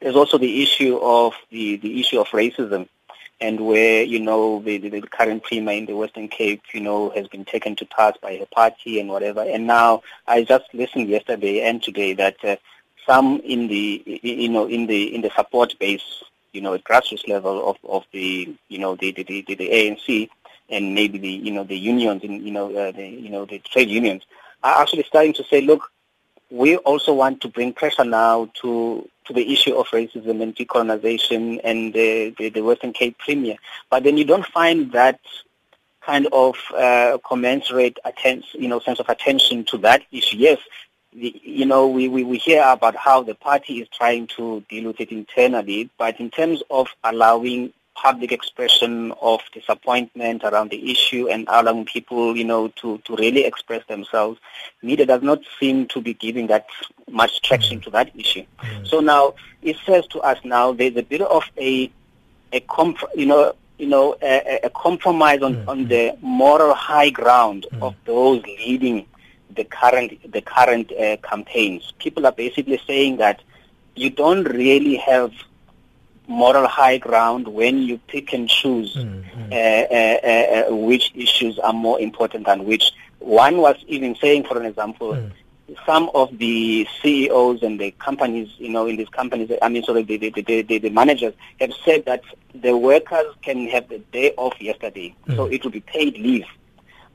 there's 0.00 0.16
also 0.16 0.36
the 0.36 0.62
issue 0.62 0.98
of 1.00 1.34
the, 1.50 1.76
the 1.76 2.00
issue 2.00 2.20
of 2.20 2.28
racism 2.28 2.88
and 3.40 3.60
where, 3.60 4.02
you 4.02 4.18
know, 4.18 4.60
the, 4.62 4.78
the, 4.78 4.88
the 4.88 5.02
current 5.02 5.44
premier 5.44 5.76
in 5.76 5.86
the 5.86 5.96
Western 5.96 6.26
Cape, 6.28 6.62
you 6.72 6.80
know, 6.80 7.10
has 7.10 7.28
been 7.28 7.44
taken 7.44 7.76
to 7.76 7.84
task 7.84 8.20
by 8.20 8.36
her 8.36 8.46
party 8.46 8.98
and 8.98 9.08
whatever. 9.08 9.42
And 9.42 9.66
now 9.66 10.02
I 10.26 10.42
just 10.42 10.64
listened 10.74 11.08
yesterday 11.08 11.62
and 11.62 11.80
today 11.80 12.14
that 12.14 12.36
uh, 12.44 12.56
some 13.06 13.40
in 13.44 13.68
the, 13.68 14.02
you 14.22 14.48
know, 14.48 14.66
in 14.66 14.86
the, 14.86 15.14
in 15.14 15.22
the 15.22 15.30
support 15.30 15.78
base 15.78 16.24
you 16.52 16.60
know, 16.60 16.74
at 16.74 16.84
grassroots 16.84 17.28
level 17.28 17.68
of, 17.68 17.76
of 17.84 18.04
the, 18.12 18.54
you 18.68 18.78
know, 18.78 18.96
the, 18.96 19.12
the, 19.12 19.22
the, 19.22 19.42
the 19.42 19.68
ANC 19.70 20.28
and 20.68 20.94
maybe 20.94 21.18
the, 21.18 21.30
you 21.30 21.52
know, 21.52 21.64
the 21.64 21.78
unions 21.78 22.22
and, 22.24 22.42
you 22.42 22.50
know, 22.50 22.74
uh, 22.76 22.92
the, 22.92 23.06
you 23.06 23.30
know, 23.30 23.44
the 23.44 23.58
trade 23.60 23.88
unions 23.88 24.24
are 24.62 24.82
actually 24.82 25.04
starting 25.04 25.32
to 25.34 25.44
say, 25.44 25.60
look, 25.60 25.90
we 26.50 26.76
also 26.78 27.12
want 27.12 27.40
to 27.42 27.48
bring 27.48 27.72
pressure 27.72 28.04
now 28.04 28.50
to 28.62 29.08
to 29.26 29.34
the 29.34 29.52
issue 29.52 29.74
of 29.74 29.86
racism 29.88 30.42
and 30.42 30.56
decolonization 30.56 31.60
and 31.62 31.92
the, 31.92 32.34
the, 32.38 32.48
the 32.48 32.62
Western 32.62 32.94
Cape 32.94 33.18
Premier. 33.18 33.56
But 33.90 34.02
then 34.02 34.16
you 34.16 34.24
don't 34.24 34.46
find 34.46 34.90
that 34.92 35.20
kind 36.00 36.26
of 36.32 36.56
uh, 36.74 37.18
commensurate 37.28 37.98
attention, 38.06 38.62
you 38.62 38.68
know, 38.68 38.80
sense 38.80 38.98
of 38.98 39.08
attention 39.10 39.64
to 39.66 39.76
that 39.78 40.02
issue. 40.10 40.38
Yes, 40.38 40.58
you 41.12 41.66
know, 41.66 41.88
we, 41.88 42.08
we, 42.08 42.24
we 42.24 42.38
hear 42.38 42.62
about 42.66 42.94
how 42.96 43.22
the 43.22 43.34
party 43.34 43.80
is 43.80 43.88
trying 43.88 44.26
to 44.28 44.62
deal 44.68 44.84
with 44.84 45.00
it 45.00 45.10
internally, 45.10 45.90
but 45.98 46.20
in 46.20 46.30
terms 46.30 46.62
of 46.70 46.88
allowing 47.02 47.72
public 47.94 48.30
expression 48.30 49.12
of 49.20 49.40
disappointment 49.52 50.44
around 50.44 50.70
the 50.70 50.90
issue 50.90 51.28
and 51.28 51.48
allowing 51.48 51.84
people, 51.84 52.36
you 52.36 52.44
know, 52.44 52.68
to, 52.68 52.98
to 52.98 53.16
really 53.16 53.44
express 53.44 53.84
themselves, 53.86 54.38
media 54.82 55.04
does 55.04 55.22
not 55.22 55.40
seem 55.58 55.86
to 55.88 56.00
be 56.00 56.14
giving 56.14 56.46
that 56.46 56.66
much 57.10 57.42
traction 57.42 57.80
to 57.80 57.90
that 57.90 58.10
issue. 58.14 58.44
Mm. 58.60 58.86
So 58.86 59.00
now 59.00 59.34
it 59.62 59.76
says 59.84 60.06
to 60.08 60.20
us 60.20 60.38
now 60.44 60.72
there's 60.72 60.96
a 60.96 61.02
bit 61.02 61.22
of 61.22 61.42
a, 61.58 61.90
a 62.52 62.60
comp- 62.60 63.02
you 63.16 63.26
know, 63.26 63.54
you 63.78 63.86
know, 63.86 64.16
a, 64.22 64.60
a 64.64 64.70
compromise 64.70 65.42
on, 65.42 65.56
mm. 65.56 65.68
on 65.68 65.88
the 65.88 66.16
moral 66.20 66.74
high 66.74 67.10
ground 67.10 67.66
mm. 67.72 67.82
of 67.82 67.96
those 68.04 68.42
leading 68.44 69.06
the 69.58 69.64
current 69.64 70.10
the 70.32 70.40
current 70.40 70.90
uh, 70.92 71.16
campaigns. 71.30 71.92
People 71.98 72.24
are 72.26 72.36
basically 72.44 72.80
saying 72.86 73.18
that 73.18 73.42
you 73.94 74.08
don't 74.08 74.44
really 74.44 74.96
have 74.96 75.32
moral 76.28 76.68
high 76.68 76.98
ground 76.98 77.48
when 77.48 77.78
you 77.78 77.98
pick 78.06 78.32
and 78.32 78.48
choose 78.48 78.94
mm-hmm. 78.94 79.52
uh, 79.52 79.56
uh, 79.56 80.70
uh, 80.70 80.76
which 80.76 81.10
issues 81.14 81.58
are 81.58 81.72
more 81.72 82.00
important 82.00 82.46
than 82.46 82.64
which. 82.64 82.92
One 83.18 83.56
was 83.58 83.76
even 83.88 84.14
saying, 84.14 84.44
for 84.44 84.60
an 84.60 84.66
example, 84.66 85.12
mm. 85.14 85.32
some 85.84 86.08
of 86.14 86.38
the 86.38 86.86
CEOs 87.02 87.64
and 87.64 87.80
the 87.80 87.90
companies, 87.92 88.48
you 88.58 88.68
know, 88.68 88.86
in 88.86 88.96
these 88.96 89.08
companies, 89.08 89.50
I 89.60 89.68
mean, 89.68 89.82
sorry, 89.82 90.04
the, 90.04 90.16
the, 90.18 90.62
the, 90.62 90.78
the, 90.78 90.90
managers 90.90 91.34
have 91.60 91.72
said 91.84 92.04
that 92.04 92.22
the 92.54 92.76
workers 92.76 93.34
can 93.42 93.66
have 93.68 93.88
the 93.88 93.98
day 93.98 94.34
off 94.36 94.54
yesterday, 94.60 95.16
mm. 95.26 95.34
so 95.34 95.46
it 95.46 95.64
will 95.64 95.72
be 95.72 95.80
paid 95.80 96.16
leave. 96.16 96.46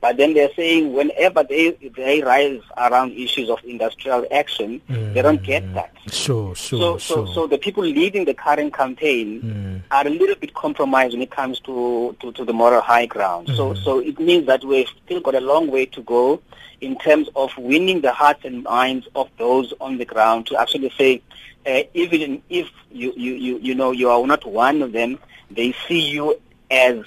But 0.03 0.17
then 0.17 0.33
they're 0.33 0.53
saying 0.53 0.91
whenever 0.91 1.45
they 1.45 1.77
they 1.95 2.21
rise 2.21 2.59
around 2.75 3.13
issues 3.13 3.49
of 3.49 3.59
industrial 3.63 4.27
action, 4.31 4.81
mm. 4.89 5.13
they 5.13 5.21
don't 5.21 5.41
get 5.41 5.63
mm. 5.63 5.75
that. 5.75 5.95
Sure, 6.11 6.53
sure, 6.53 6.79
so, 6.79 6.97
sure. 6.97 7.27
So, 7.27 7.33
so 7.33 7.47
the 7.47 7.57
people 7.57 7.85
leading 7.85 8.25
the 8.25 8.33
current 8.33 8.73
campaign 8.73 9.41
mm. 9.41 9.81
are 9.91 10.05
a 10.05 10.09
little 10.09 10.35
bit 10.35 10.53
compromised 10.55 11.13
when 11.13 11.21
it 11.21 11.31
comes 11.31 11.61
to, 11.61 12.17
to, 12.19 12.33
to 12.33 12.43
the 12.43 12.51
moral 12.51 12.81
high 12.81 13.05
ground. 13.05 13.47
Mm. 13.47 13.55
So, 13.55 13.73
so 13.75 13.99
it 13.99 14.19
means 14.19 14.45
that 14.47 14.65
we've 14.65 14.89
still 15.05 15.21
got 15.21 15.35
a 15.35 15.39
long 15.39 15.71
way 15.71 15.85
to 15.85 16.01
go 16.01 16.41
in 16.81 16.97
terms 16.97 17.29
of 17.37 17.57
winning 17.57 18.01
the 18.01 18.11
hearts 18.11 18.43
and 18.43 18.63
minds 18.63 19.07
of 19.15 19.29
those 19.37 19.73
on 19.79 19.99
the 19.99 20.05
ground 20.05 20.47
to 20.47 20.59
actually 20.59 20.91
say, 20.97 21.21
uh, 21.65 21.83
even 21.93 22.43
if 22.49 22.69
you, 22.91 23.13
you, 23.15 23.35
you, 23.35 23.57
you 23.59 23.73
know 23.73 23.91
you 23.91 24.09
are 24.09 24.27
not 24.27 24.45
one 24.45 24.81
of 24.81 24.91
them, 24.91 25.17
they 25.49 25.73
see 25.87 26.01
you 26.01 26.37
as 26.69 26.99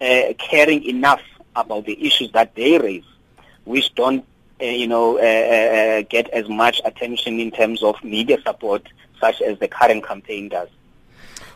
uh, 0.00 0.32
caring 0.38 0.84
enough 0.84 1.20
about 1.60 1.84
the 1.86 2.04
issues 2.04 2.30
that 2.32 2.54
they 2.54 2.78
raise, 2.78 3.04
which 3.64 3.94
don't, 3.94 4.24
uh, 4.60 4.64
you 4.64 4.86
know, 4.86 5.18
uh, 5.18 5.20
uh, 5.20 5.78
uh, 5.78 6.02
get 6.08 6.28
as 6.30 6.48
much 6.48 6.80
attention 6.84 7.40
in 7.40 7.50
terms 7.50 7.82
of 7.82 8.02
media 8.02 8.38
support, 8.42 8.82
such 9.20 9.40
as 9.42 9.58
the 9.58 9.68
current 9.68 10.06
campaign 10.06 10.48
does. 10.48 10.68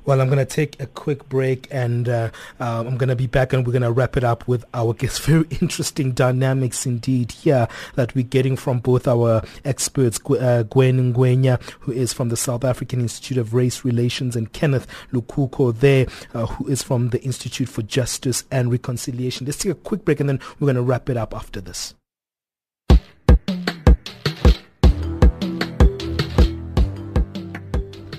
Well, 0.05 0.21
I'm 0.21 0.27
going 0.27 0.39
to 0.39 0.45
take 0.45 0.81
a 0.83 0.87
quick 0.87 1.29
break 1.29 1.69
and 1.71 2.09
uh, 2.09 2.31
uh, 2.59 2.81
I'm 2.81 2.97
going 2.97 3.09
to 3.09 3.15
be 3.15 3.29
back 3.29 3.53
and 3.53 3.65
we're 3.65 3.73
going 3.73 3.83
to 3.83 3.93
wrap 3.93 4.17
it 4.17 4.25
up 4.25 4.49
with 4.49 4.65
our 4.75 4.95
guests. 4.95 5.19
Very 5.27 5.47
interesting 5.61 6.11
dynamics 6.11 6.87
indeed 6.87 7.31
here 7.31 7.69
that 7.95 8.13
we're 8.17 8.25
getting 8.25 8.57
from 8.57 8.81
both 8.81 9.07
our 9.07 9.45
experts, 9.65 10.19
uh, 10.29 10.65
Gwen 10.65 11.15
Ngwenya, 11.15 11.63
who 11.81 11.93
is 11.93 12.13
from 12.13 12.31
the 12.31 12.37
South 12.37 12.65
African 12.65 13.01
Institute 13.01 13.39
of 13.39 13.55
Race 13.55 13.85
Relations, 13.85 14.35
and 14.35 14.53
Kenneth 14.53 14.89
Lukuko 15.13 15.73
there, 15.79 16.07
uh, 16.35 16.47
who 16.47 16.67
is 16.67 16.83
from 16.83 17.11
the 17.11 17.23
Institute 17.23 17.69
for 17.69 17.83
Justice 17.83 18.45
and 18.51 18.73
Reconciliation. 18.73 19.47
Let's 19.47 19.59
take 19.59 19.73
a 19.73 19.77
quick 19.77 20.05
break 20.05 20.19
and 20.19 20.29
then 20.29 20.41
we're 20.59 20.67
going 20.67 20.77
to 20.77 20.83
wrap 20.83 21.11
it 21.11 21.17
up 21.17 21.33
after 21.33 21.61
this. 21.61 21.95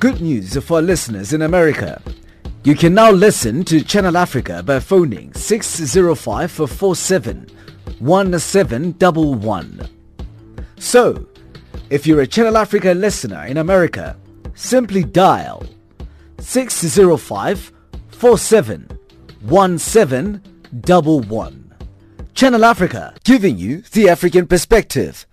Good 0.04 0.20
news 0.20 0.58
for 0.58 0.82
listeners 0.82 1.32
in 1.32 1.44
America. 1.44 2.02
You 2.66 2.76
can 2.76 2.94
now 2.94 3.10
listen 3.10 3.64
to 3.64 3.82
Channel 3.82 4.18
Africa 4.18 4.62
by 4.62 4.82
phoning 4.82 5.34
605 5.34 6.52
47 6.52 7.50
1711. 8.00 9.90
So, 10.78 11.26
if 11.90 12.06
you're 12.06 12.20
a 12.20 12.28
Channel 12.28 12.58
Africa 12.58 12.94
listener 12.94 13.46
in 13.46 13.60
America, 13.60 14.18
simply 14.56 15.06
dial 15.06 15.64
605 16.38 17.72
47 18.10 19.00
1711. 19.40 21.74
Channel 22.34 22.66
Africa, 22.66 23.14
giving 23.24 23.58
you 23.58 23.84
the 23.94 24.10
African 24.10 24.48
perspective. 24.48 25.26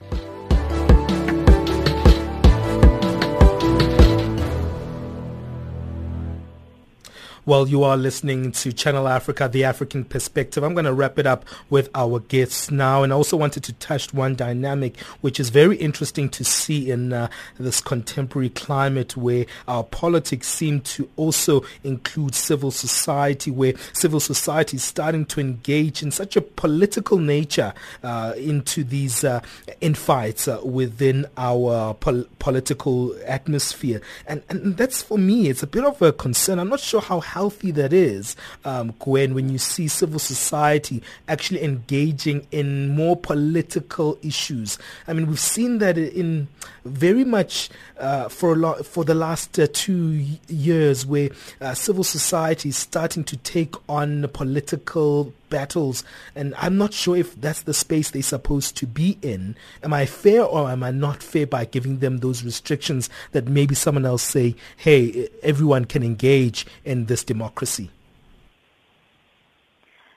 Well, 7.46 7.66
you 7.66 7.84
are 7.84 7.96
listening 7.96 8.52
to 8.52 8.70
Channel 8.70 9.08
Africa, 9.08 9.48
the 9.48 9.64
African 9.64 10.04
perspective. 10.04 10.62
I'm 10.62 10.74
going 10.74 10.84
to 10.84 10.92
wrap 10.92 11.18
it 11.18 11.26
up 11.26 11.46
with 11.70 11.88
our 11.94 12.20
guests 12.20 12.70
now. 12.70 13.02
And 13.02 13.14
I 13.14 13.16
also 13.16 13.34
wanted 13.34 13.64
to 13.64 13.72
touch 13.72 14.12
one 14.12 14.34
dynamic, 14.34 14.98
which 15.22 15.40
is 15.40 15.48
very 15.48 15.78
interesting 15.78 16.28
to 16.28 16.44
see 16.44 16.90
in 16.90 17.14
uh, 17.14 17.28
this 17.58 17.80
contemporary 17.80 18.50
climate 18.50 19.16
where 19.16 19.46
our 19.66 19.82
politics 19.84 20.48
seem 20.48 20.82
to 20.82 21.08
also 21.16 21.64
include 21.82 22.34
civil 22.34 22.70
society, 22.70 23.50
where 23.50 23.72
civil 23.94 24.20
society 24.20 24.76
is 24.76 24.84
starting 24.84 25.24
to 25.24 25.40
engage 25.40 26.02
in 26.02 26.10
such 26.10 26.36
a 26.36 26.42
political 26.42 27.16
nature 27.16 27.72
uh, 28.02 28.34
into 28.36 28.84
these 28.84 29.24
uh, 29.24 29.40
infights 29.80 30.46
uh, 30.46 30.60
within 30.62 31.24
our 31.38 31.94
pol- 31.94 32.26
political 32.38 33.16
atmosphere. 33.24 34.02
And, 34.26 34.42
and 34.50 34.76
that's 34.76 35.02
for 35.02 35.16
me, 35.16 35.48
it's 35.48 35.62
a 35.62 35.66
bit 35.66 35.84
of 35.84 36.02
a 36.02 36.12
concern. 36.12 36.58
I'm 36.58 36.68
not 36.68 36.80
sure 36.80 37.00
how 37.00 37.29
healthy 37.30 37.70
that 37.72 37.92
is, 37.92 38.36
um, 38.64 38.92
Gwen, 38.98 39.34
when 39.34 39.48
you 39.50 39.58
see 39.58 39.88
civil 39.88 40.18
society 40.18 41.02
actually 41.28 41.62
engaging 41.62 42.46
in 42.50 42.88
more 42.88 43.16
political 43.16 44.18
issues. 44.22 44.78
I 45.06 45.12
mean, 45.12 45.26
we've 45.26 45.38
seen 45.38 45.78
that 45.78 45.96
in 45.96 46.48
very 46.84 47.24
much 47.24 47.70
uh, 47.98 48.28
for 48.28 48.52
a 48.52 48.56
lot, 48.56 48.84
for 48.84 49.04
the 49.04 49.14
last 49.14 49.58
uh, 49.58 49.68
two 49.72 50.24
years, 50.48 51.06
where 51.06 51.30
uh, 51.60 51.74
civil 51.74 52.04
society 52.04 52.70
is 52.70 52.76
starting 52.76 53.24
to 53.24 53.36
take 53.36 53.74
on 53.88 54.26
political 54.32 55.32
battles, 55.50 56.04
and 56.34 56.54
I'm 56.56 56.78
not 56.78 56.94
sure 56.94 57.16
if 57.16 57.38
that's 57.40 57.62
the 57.62 57.74
space 57.74 58.10
they're 58.10 58.22
supposed 58.22 58.76
to 58.78 58.86
be 58.86 59.18
in. 59.20 59.56
Am 59.82 59.92
I 59.92 60.06
fair 60.06 60.42
or 60.42 60.70
am 60.70 60.82
I 60.82 60.90
not 60.90 61.22
fair 61.22 61.46
by 61.46 61.64
giving 61.64 61.98
them 61.98 62.18
those 62.18 62.44
restrictions 62.44 63.10
that 63.32 63.48
maybe 63.48 63.74
someone 63.74 64.06
else 64.06 64.22
say, 64.22 64.54
hey, 64.76 65.28
everyone 65.42 65.84
can 65.84 66.02
engage 66.02 66.64
in 66.84 67.06
this 67.06 67.24
democracy? 67.24 67.90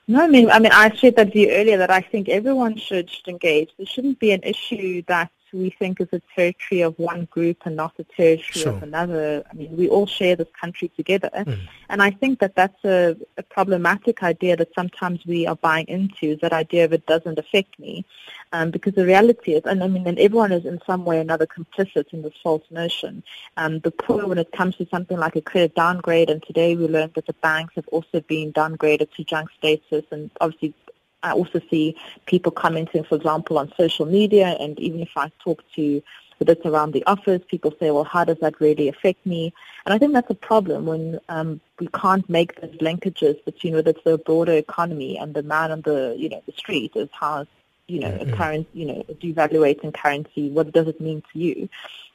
No, 0.07 0.21
I 0.21 0.27
mean, 0.27 0.49
I 0.49 0.59
mean, 0.59 0.71
I 0.73 0.93
shared 0.93 1.15
that 1.15 1.31
view 1.31 1.49
earlier 1.49 1.77
that 1.77 1.89
I 1.89 2.01
think 2.01 2.27
everyone 2.27 2.77
should, 2.77 3.09
should 3.09 3.27
engage. 3.27 3.69
There 3.77 3.85
shouldn't 3.85 4.19
be 4.19 4.31
an 4.31 4.43
issue 4.43 5.01
that 5.07 5.31
we 5.53 5.69
think 5.69 6.01
is 6.01 6.07
a 6.11 6.21
territory 6.35 6.81
of 6.81 6.97
one 6.97 7.25
group 7.25 7.57
and 7.65 7.75
not 7.75 7.93
a 7.99 8.03
territory 8.03 8.61
sure. 8.63 8.73
of 8.73 8.83
another. 8.83 9.43
I 9.49 9.53
mean, 9.53 9.75
we 9.75 9.87
all 9.87 10.07
share 10.07 10.35
this 10.35 10.47
country 10.59 10.89
together. 10.89 11.29
Mm. 11.33 11.59
And 11.89 12.01
I 12.01 12.11
think 12.11 12.39
that 12.39 12.55
that's 12.55 12.83
a, 12.83 13.15
a, 13.37 13.43
problematic 13.43 14.23
idea 14.23 14.55
that 14.57 14.73
sometimes 14.73 15.25
we 15.25 15.45
are 15.45 15.55
buying 15.55 15.87
into, 15.87 16.37
that 16.37 16.53
idea 16.53 16.85
of 16.85 16.93
it 16.93 17.05
doesn't 17.05 17.37
affect 17.37 17.77
me. 17.77 18.05
Um, 18.51 18.71
because 18.71 18.93
the 18.93 19.05
reality 19.05 19.53
is, 19.53 19.63
and 19.65 19.83
I 19.83 19.87
mean, 19.87 20.05
and 20.05 20.19
everyone 20.19 20.51
is 20.51 20.65
in 20.65 20.79
some 20.85 21.05
way 21.05 21.17
or 21.17 21.21
another 21.21 21.47
complicit 21.47 22.13
in 22.13 22.21
this 22.21 22.33
false 22.43 22.63
notion. 22.69 23.23
Um, 23.57 23.79
the 23.79 23.91
poor, 23.91 24.27
when 24.27 24.37
it 24.37 24.51
comes 24.51 24.75
to 24.75 24.87
something 24.87 25.17
like 25.17 25.35
a 25.35 25.41
credit 25.41 25.73
downgrade, 25.75 26.29
and 26.29 26.41
today 26.43 26.75
we 26.75 26.87
learned 26.87 27.15
that 27.15 27.25
the 27.25 27.33
banks 27.33 27.73
have 27.75 27.87
also 27.87 28.21
been 28.21 28.53
downgraded 28.53 29.11
to 29.13 29.23
junk 29.23 29.49
status, 29.57 30.05
and 30.11 30.29
obviously 30.39 30.73
I 31.23 31.31
also 31.31 31.59
see 31.69 31.95
people 32.25 32.51
commenting, 32.51 33.03
for 33.03 33.15
example, 33.15 33.57
on 33.57 33.73
social 33.77 34.05
media, 34.05 34.57
and 34.59 34.79
even 34.79 34.99
if 34.99 35.11
I 35.15 35.31
talk 35.43 35.63
to 35.75 36.03
the 36.39 36.45
bits 36.45 36.65
around 36.65 36.91
the 36.91 37.05
office, 37.05 37.41
people 37.47 37.73
say, 37.79 37.91
well, 37.91 38.03
how 38.03 38.23
does 38.23 38.37
that 38.39 38.59
really 38.59 38.87
affect 38.89 39.25
me? 39.25 39.53
And 39.85 39.93
I 39.93 39.97
think 39.97 40.13
that's 40.13 40.29
a 40.29 40.35
problem 40.35 40.85
when 40.85 41.19
um, 41.29 41.61
we 41.79 41.87
can't 41.87 42.27
make 42.29 42.59
those 42.59 42.75
linkages 42.77 43.43
between 43.45 43.75
whether 43.75 43.91
it's 43.91 44.03
the 44.03 44.17
broader 44.17 44.53
economy 44.53 45.17
and 45.17 45.33
the 45.33 45.43
man 45.43 45.71
on 45.71 45.81
the, 45.81 46.15
you 46.17 46.29
know, 46.29 46.41
the 46.45 46.53
street 46.53 46.91
is 46.95 47.09
how, 47.11 47.45
you 47.87 47.99
know, 47.99 48.11
mm-hmm. 48.11 48.33
a 48.33 48.35
current, 48.35 48.67
you 48.73 48.85
know, 48.85 49.05
devaluating 49.21 49.93
currency, 49.93 50.49
what 50.49 50.71
does 50.71 50.87
it 50.87 50.99
mean 51.01 51.21
to 51.31 51.39
you? 51.39 51.69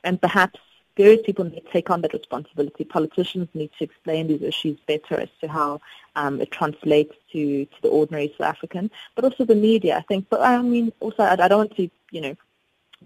And 0.04 0.20
perhaps 0.20 0.58
various 0.96 1.22
people 1.24 1.44
need 1.44 1.60
to 1.64 1.72
take 1.72 1.90
on 1.90 2.00
that 2.02 2.12
responsibility. 2.12 2.84
Politicians 2.84 3.48
need 3.54 3.70
to 3.78 3.84
explain 3.84 4.26
these 4.26 4.42
issues 4.42 4.78
better 4.86 5.20
as 5.20 5.28
to 5.40 5.48
how 5.48 5.80
um, 6.18 6.40
it 6.40 6.50
translates 6.50 7.14
to, 7.32 7.64
to 7.64 7.82
the 7.82 7.88
ordinary 7.88 8.34
South 8.36 8.48
African, 8.54 8.90
but 9.14 9.24
also 9.24 9.44
the 9.44 9.54
media, 9.54 9.96
I 9.96 10.02
think. 10.02 10.26
But 10.28 10.40
I 10.42 10.60
mean, 10.60 10.92
also, 11.00 11.22
I, 11.22 11.32
I 11.44 11.48
don't 11.48 11.58
want 11.58 11.76
to, 11.76 11.88
you 12.10 12.20
know, 12.20 12.34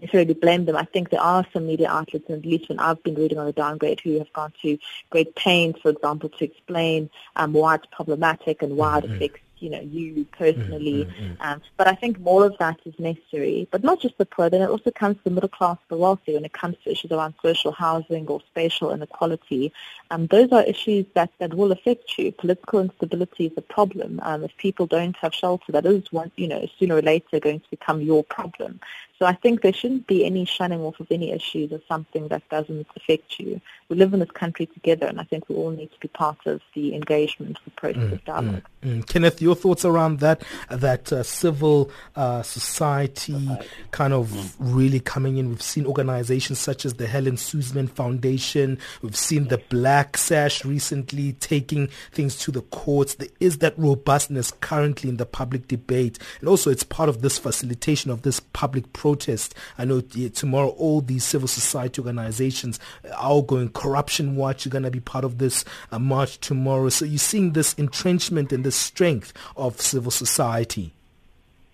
necessarily 0.01 0.33
blame 0.33 0.65
them. 0.65 0.75
I 0.75 0.85
think 0.85 1.11
there 1.11 1.21
are 1.21 1.45
some 1.53 1.67
media 1.67 1.89
outlets, 1.89 2.25
and 2.27 2.39
at 2.43 2.49
least 2.49 2.69
when 2.69 2.79
I've 2.79 3.01
been 3.03 3.13
reading 3.13 3.37
on 3.37 3.45
the 3.45 3.53
downgrade, 3.53 4.01
who 4.01 4.17
have 4.17 4.33
gone 4.33 4.51
to 4.63 4.79
great 5.11 5.35
pains, 5.35 5.75
for 5.81 5.91
example, 5.91 6.29
to 6.29 6.43
explain 6.43 7.11
um, 7.35 7.53
why 7.53 7.75
it's 7.75 7.85
problematic 7.91 8.63
and 8.63 8.75
why 8.75 8.97
it 8.97 9.03
mm-hmm. 9.03 9.13
affects 9.13 9.42
you 9.63 9.69
know, 9.69 9.79
you 9.79 10.25
personally. 10.37 11.05
Mm-hmm, 11.05 11.23
mm-hmm. 11.23 11.41
Um, 11.41 11.61
but 11.77 11.87
I 11.87 11.95
think 11.95 12.19
more 12.19 12.45
of 12.45 12.57
that 12.59 12.79
is 12.85 12.93
necessary. 12.99 13.67
But 13.71 13.83
not 13.83 14.01
just 14.01 14.17
the 14.17 14.25
poor, 14.25 14.49
then 14.49 14.61
it 14.61 14.69
also 14.69 14.91
comes 14.91 15.17
to 15.17 15.23
the 15.23 15.31
middle 15.31 15.49
class, 15.49 15.77
the 15.87 15.97
wealthy, 15.97 16.33
when 16.33 16.45
it 16.45 16.53
comes 16.53 16.75
to 16.83 16.91
issues 16.91 17.11
around 17.11 17.33
social 17.41 17.71
housing 17.71 18.27
or 18.27 18.41
spatial 18.41 18.91
inequality. 18.91 19.71
Um, 20.11 20.27
those 20.27 20.51
are 20.51 20.63
issues 20.63 21.05
that, 21.13 21.31
that 21.39 21.53
will 21.53 21.71
affect 21.71 22.17
you. 22.17 22.31
Political 22.33 22.81
instability 22.81 23.45
is 23.47 23.53
a 23.57 23.61
problem. 23.61 24.19
Um, 24.23 24.43
if 24.43 24.55
people 24.57 24.85
don't 24.85 25.15
have 25.17 25.33
shelter, 25.33 25.71
that 25.71 25.85
is 25.85 26.11
one, 26.11 26.31
you 26.35 26.47
know, 26.47 26.67
sooner 26.77 26.97
or 26.97 27.01
later 27.01 27.39
going 27.39 27.61
to 27.61 27.69
become 27.69 28.01
your 28.01 28.23
problem. 28.23 28.79
So 29.23 29.27
I 29.27 29.35
think 29.35 29.61
there 29.61 29.71
shouldn't 29.71 30.05
be 30.05 30.25
any 30.25 30.43
shunning 30.43 30.81
off 30.81 30.99
of 30.99 31.07
any 31.09 31.31
issues 31.31 31.71
as 31.71 31.79
something 31.87 32.27
that 32.27 32.43
doesn't 32.49 32.85
affect 32.97 33.39
you. 33.39 33.61
We 33.87 33.95
live 33.95 34.13
in 34.13 34.19
this 34.19 34.31
country 34.31 34.65
together, 34.65 35.05
and 35.05 35.17
I 35.17 35.23
think 35.23 35.47
we 35.47 35.55
all 35.55 35.71
need 35.71 35.93
to 35.93 35.99
be 36.01 36.09
part 36.09 36.39
of 36.45 36.59
the 36.73 36.93
engagement, 36.93 37.57
the 37.63 37.71
process 37.71 38.03
mm, 38.03 38.11
of 38.11 38.25
dialogue. 38.25 38.63
Mm, 38.83 38.97
mm. 38.97 39.07
Kenneth, 39.07 39.41
your 39.41 39.55
thoughts 39.55 39.85
around 39.85 40.19
that, 40.19 40.43
that 40.69 41.13
uh, 41.13 41.23
civil 41.23 41.89
uh, 42.17 42.41
society 42.41 43.47
kind 43.91 44.11
of 44.11 44.27
mm. 44.27 44.55
really 44.59 44.99
coming 44.99 45.37
in. 45.37 45.47
We've 45.47 45.61
seen 45.61 45.85
organizations 45.85 46.59
such 46.59 46.83
as 46.83 46.95
the 46.95 47.07
Helen 47.07 47.37
Suzman 47.37 47.87
Foundation. 47.87 48.77
We've 49.01 49.15
seen 49.15 49.47
the 49.47 49.59
Black 49.69 50.17
Sash 50.17 50.65
recently 50.65 51.31
taking 51.33 51.87
things 52.11 52.37
to 52.39 52.51
the 52.51 52.61
courts. 52.61 53.15
There 53.15 53.29
is 53.39 53.59
that 53.59 53.77
robustness 53.77 54.51
currently 54.59 55.09
in 55.09 55.15
the 55.15 55.25
public 55.25 55.69
debate. 55.69 56.19
And 56.41 56.49
also 56.49 56.69
it's 56.69 56.83
part 56.83 57.07
of 57.07 57.21
this 57.21 57.37
facilitation 57.37 58.11
of 58.11 58.23
this 58.23 58.41
public 58.41 58.91
process 58.91 59.12
protest. 59.13 59.53
I 59.77 59.85
know 59.85 60.01
tomorrow 60.01 60.69
all 60.69 61.01
these 61.01 61.23
civil 61.23 61.47
society 61.47 62.01
organizations 62.01 62.79
are 63.15 63.41
going. 63.41 63.69
Corruption 63.69 64.35
Watch 64.35 64.65
You're 64.65 64.71
going 64.71 64.83
to 64.83 64.91
be 64.91 64.99
part 64.99 65.23
of 65.23 65.37
this 65.37 65.63
uh, 65.91 65.99
march 65.99 66.39
tomorrow. 66.39 66.89
So 66.89 67.05
you're 67.05 67.19
seeing 67.19 67.53
this 67.53 67.73
entrenchment 67.75 68.51
and 68.51 68.63
the 68.63 68.71
strength 68.71 69.31
of 69.55 69.79
civil 69.79 70.11
society. 70.11 70.91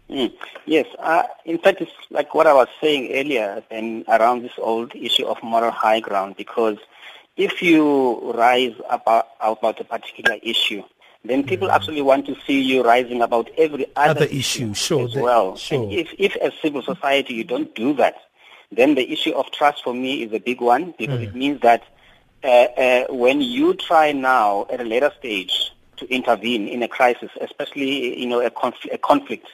Mm, 0.09 0.33
yes, 0.65 0.87
uh, 0.97 1.23
in 1.45 1.59
fact, 1.59 1.81
it's 1.81 1.91
like 2.09 2.33
what 2.33 2.47
I 2.47 2.53
was 2.53 2.67
saying 2.81 3.11
earlier 3.13 3.63
and 3.69 4.03
around 4.07 4.41
this 4.41 4.57
old 4.57 4.95
issue 4.95 5.25
of 5.25 5.41
moral 5.43 5.71
high 5.71 5.99
ground 5.99 6.35
because 6.35 6.77
if 7.37 7.61
you 7.61 8.33
rise 8.33 8.73
about, 8.89 9.27
about 9.39 9.79
a 9.79 9.83
particular 9.83 10.37
issue, 10.41 10.83
then 11.29 11.43
people 11.43 11.67
mm. 11.67 11.73
actually 11.73 12.01
want 12.01 12.25
to 12.25 12.35
see 12.45 12.59
you 12.59 12.83
rising 12.83 13.21
about 13.21 13.49
every 13.57 13.85
other, 13.95 14.11
other 14.11 14.25
issue, 14.25 14.73
sure, 14.73 15.05
as 15.05 15.15
well. 15.15 15.55
Sure. 15.55 15.83
And 15.83 15.91
if, 15.93 16.09
if 16.17 16.35
as 16.37 16.53
civil 16.61 16.81
society 16.81 17.35
you 17.35 17.43
don't 17.43 17.73
do 17.75 17.93
that, 17.95 18.15
then 18.71 18.95
the 18.95 19.11
issue 19.11 19.31
of 19.33 19.51
trust 19.51 19.83
for 19.83 19.93
me 19.93 20.23
is 20.23 20.33
a 20.33 20.39
big 20.39 20.59
one 20.59 20.93
because 20.97 21.19
mm. 21.19 21.27
it 21.27 21.35
means 21.35 21.61
that 21.61 21.83
uh, 22.43 22.47
uh, 22.47 23.05
when 23.09 23.41
you 23.41 23.73
try 23.73 24.11
now 24.11 24.65
at 24.71 24.79
a 24.79 24.83
later 24.83 25.11
stage 25.19 25.71
to 25.97 26.07
intervene 26.07 26.67
in 26.67 26.81
a 26.81 26.87
crisis, 26.87 27.29
especially 27.41 28.19
you 28.19 28.27
know 28.27 28.41
a, 28.41 28.49
confl- 28.49 28.93
a 28.93 28.97
conflict, 28.97 29.47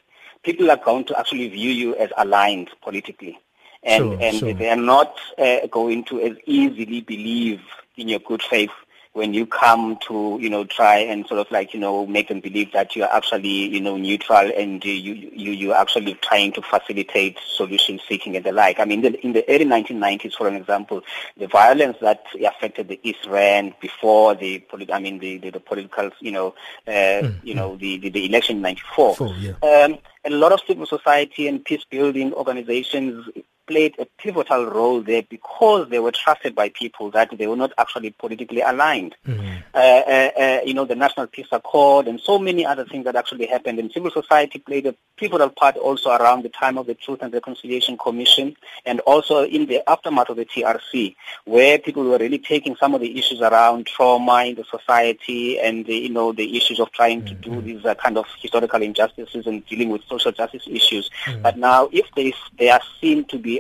people 0.43 0.69
are 0.69 0.77
going 0.77 1.03
to 1.05 1.17
actually 1.17 1.47
view 1.49 1.71
you 1.71 1.95
as 1.95 2.09
aligned 2.17 2.69
politically, 2.83 3.39
and 3.83 4.03
sure, 4.03 4.17
and 4.21 4.37
sure. 4.37 4.53
they 4.53 4.69
are 4.69 4.75
not 4.75 5.17
uh, 5.37 5.65
going 5.71 6.03
to 6.05 6.21
as 6.21 6.37
easily 6.45 7.01
believe 7.01 7.61
in 7.97 8.07
your 8.07 8.19
good 8.19 8.43
faith 8.43 8.69
when 9.15 9.33
you 9.33 9.45
come 9.45 9.97
to, 10.05 10.37
you 10.41 10.49
know, 10.49 10.65
try 10.65 10.97
and 10.97 11.25
sort 11.25 11.39
of 11.39 11.49
like, 11.49 11.73
you 11.73 11.79
know, 11.79 12.05
make 12.05 12.27
them 12.27 12.41
believe 12.41 12.73
that 12.73 12.97
you 12.97 13.03
are 13.03 13.13
actually, 13.13 13.47
you 13.47 13.79
know, 13.79 13.95
neutral 13.95 14.51
and 14.57 14.83
you, 14.83 14.91
you, 14.91 15.51
you're 15.53 15.73
actually 15.75 16.15
trying 16.15 16.51
to 16.51 16.61
facilitate 16.61 17.37
solution 17.47 17.97
seeking 18.09 18.35
and 18.35 18.45
the 18.45 18.51
like. 18.51 18.77
I 18.77 18.83
mean, 18.83 19.03
the, 19.03 19.17
in 19.25 19.31
the 19.31 19.45
early 19.49 19.63
1990s, 19.63 20.33
for 20.33 20.49
an 20.49 20.55
example, 20.55 21.01
the 21.37 21.47
violence 21.47 21.95
that 22.01 22.25
affected 22.45 22.89
the 22.89 22.99
East 23.03 23.25
Rand 23.25 23.75
before 23.79 24.35
the, 24.35 24.59
polit- 24.59 24.91
I 24.91 24.99
mean, 24.99 25.19
the, 25.19 25.37
the, 25.37 25.51
the 25.51 25.59
political, 25.61 26.09
you 26.19 26.33
know, 26.33 26.53
uh, 26.85 26.91
mm, 26.91 27.39
you 27.41 27.55
know, 27.55 27.77
the, 27.77 27.97
the, 27.97 28.09
the 28.09 28.25
election 28.25 28.57
in 28.57 28.63
94, 28.63 29.15
yeah. 29.39 29.51
um, 29.63 29.97
a 30.25 30.29
lot 30.29 30.51
of 30.51 30.59
civil 30.67 30.85
society 30.85 31.47
and 31.47 31.63
peace 31.63 31.85
building 31.89 32.33
organizations 32.33 33.25
played 33.67 33.95
a 33.99 34.05
pivotal 34.17 34.65
role 34.65 35.01
there 35.01 35.23
because 35.23 35.89
they 35.89 35.99
were 35.99 36.11
trusted 36.11 36.55
by 36.55 36.69
people 36.69 37.11
that 37.11 37.35
they 37.37 37.47
were 37.47 37.55
not 37.55 37.71
actually 37.77 38.11
politically 38.11 38.61
aligned. 38.61 39.15
Mm-hmm. 39.27 39.57
Uh, 39.73 39.77
uh, 39.77 40.31
uh, 40.39 40.59
you 40.65 40.73
know, 40.73 40.85
the 40.85 40.95
National 40.95 41.27
Peace 41.27 41.47
Accord 41.51 42.07
and 42.07 42.19
so 42.19 42.39
many 42.39 42.65
other 42.65 42.85
things 42.85 43.05
that 43.05 43.15
actually 43.15 43.47
happened. 43.47 43.79
And 43.79 43.91
civil 43.91 44.11
society 44.11 44.59
played 44.59 44.85
a 44.85 44.95
pivotal 45.17 45.49
part 45.49 45.77
also 45.77 46.11
around 46.11 46.43
the 46.43 46.49
time 46.49 46.77
of 46.77 46.87
the 46.87 46.95
Truth 46.95 47.19
and 47.21 47.33
Reconciliation 47.33 47.97
Commission 47.97 48.55
and 48.85 48.99
also 49.01 49.43
in 49.43 49.65
the 49.65 49.87
aftermath 49.89 50.29
of 50.29 50.37
the 50.37 50.45
TRC, 50.45 51.15
where 51.45 51.79
people 51.79 52.03
were 52.03 52.17
really 52.17 52.39
taking 52.39 52.75
some 52.75 52.93
of 52.93 53.01
the 53.01 53.17
issues 53.17 53.41
around 53.41 53.87
trauma 53.87 54.45
in 54.45 54.55
the 54.55 54.63
society 54.63 55.59
and 55.59 55.85
the, 55.85 55.95
you 55.95 56.09
know, 56.09 56.31
the 56.31 56.57
issues 56.57 56.79
of 56.79 56.91
trying 56.91 57.21
mm-hmm. 57.21 57.41
to 57.41 57.49
do 57.49 57.49
mm-hmm. 57.51 57.65
these 57.65 57.85
uh, 57.85 57.95
kind 57.95 58.17
of 58.17 58.25
historical 58.41 58.81
injustices 58.81 59.47
and 59.47 59.65
dealing 59.65 59.89
with 59.89 60.03
social 60.05 60.31
justice 60.31 60.63
issues. 60.67 61.09
Mm-hmm. 61.25 61.41
But 61.41 61.57
now, 61.57 61.89
if 61.91 62.09
they, 62.15 62.33
they 62.57 62.69
are 62.69 62.81
seen 62.99 63.25
to 63.25 63.37
be 63.37 63.54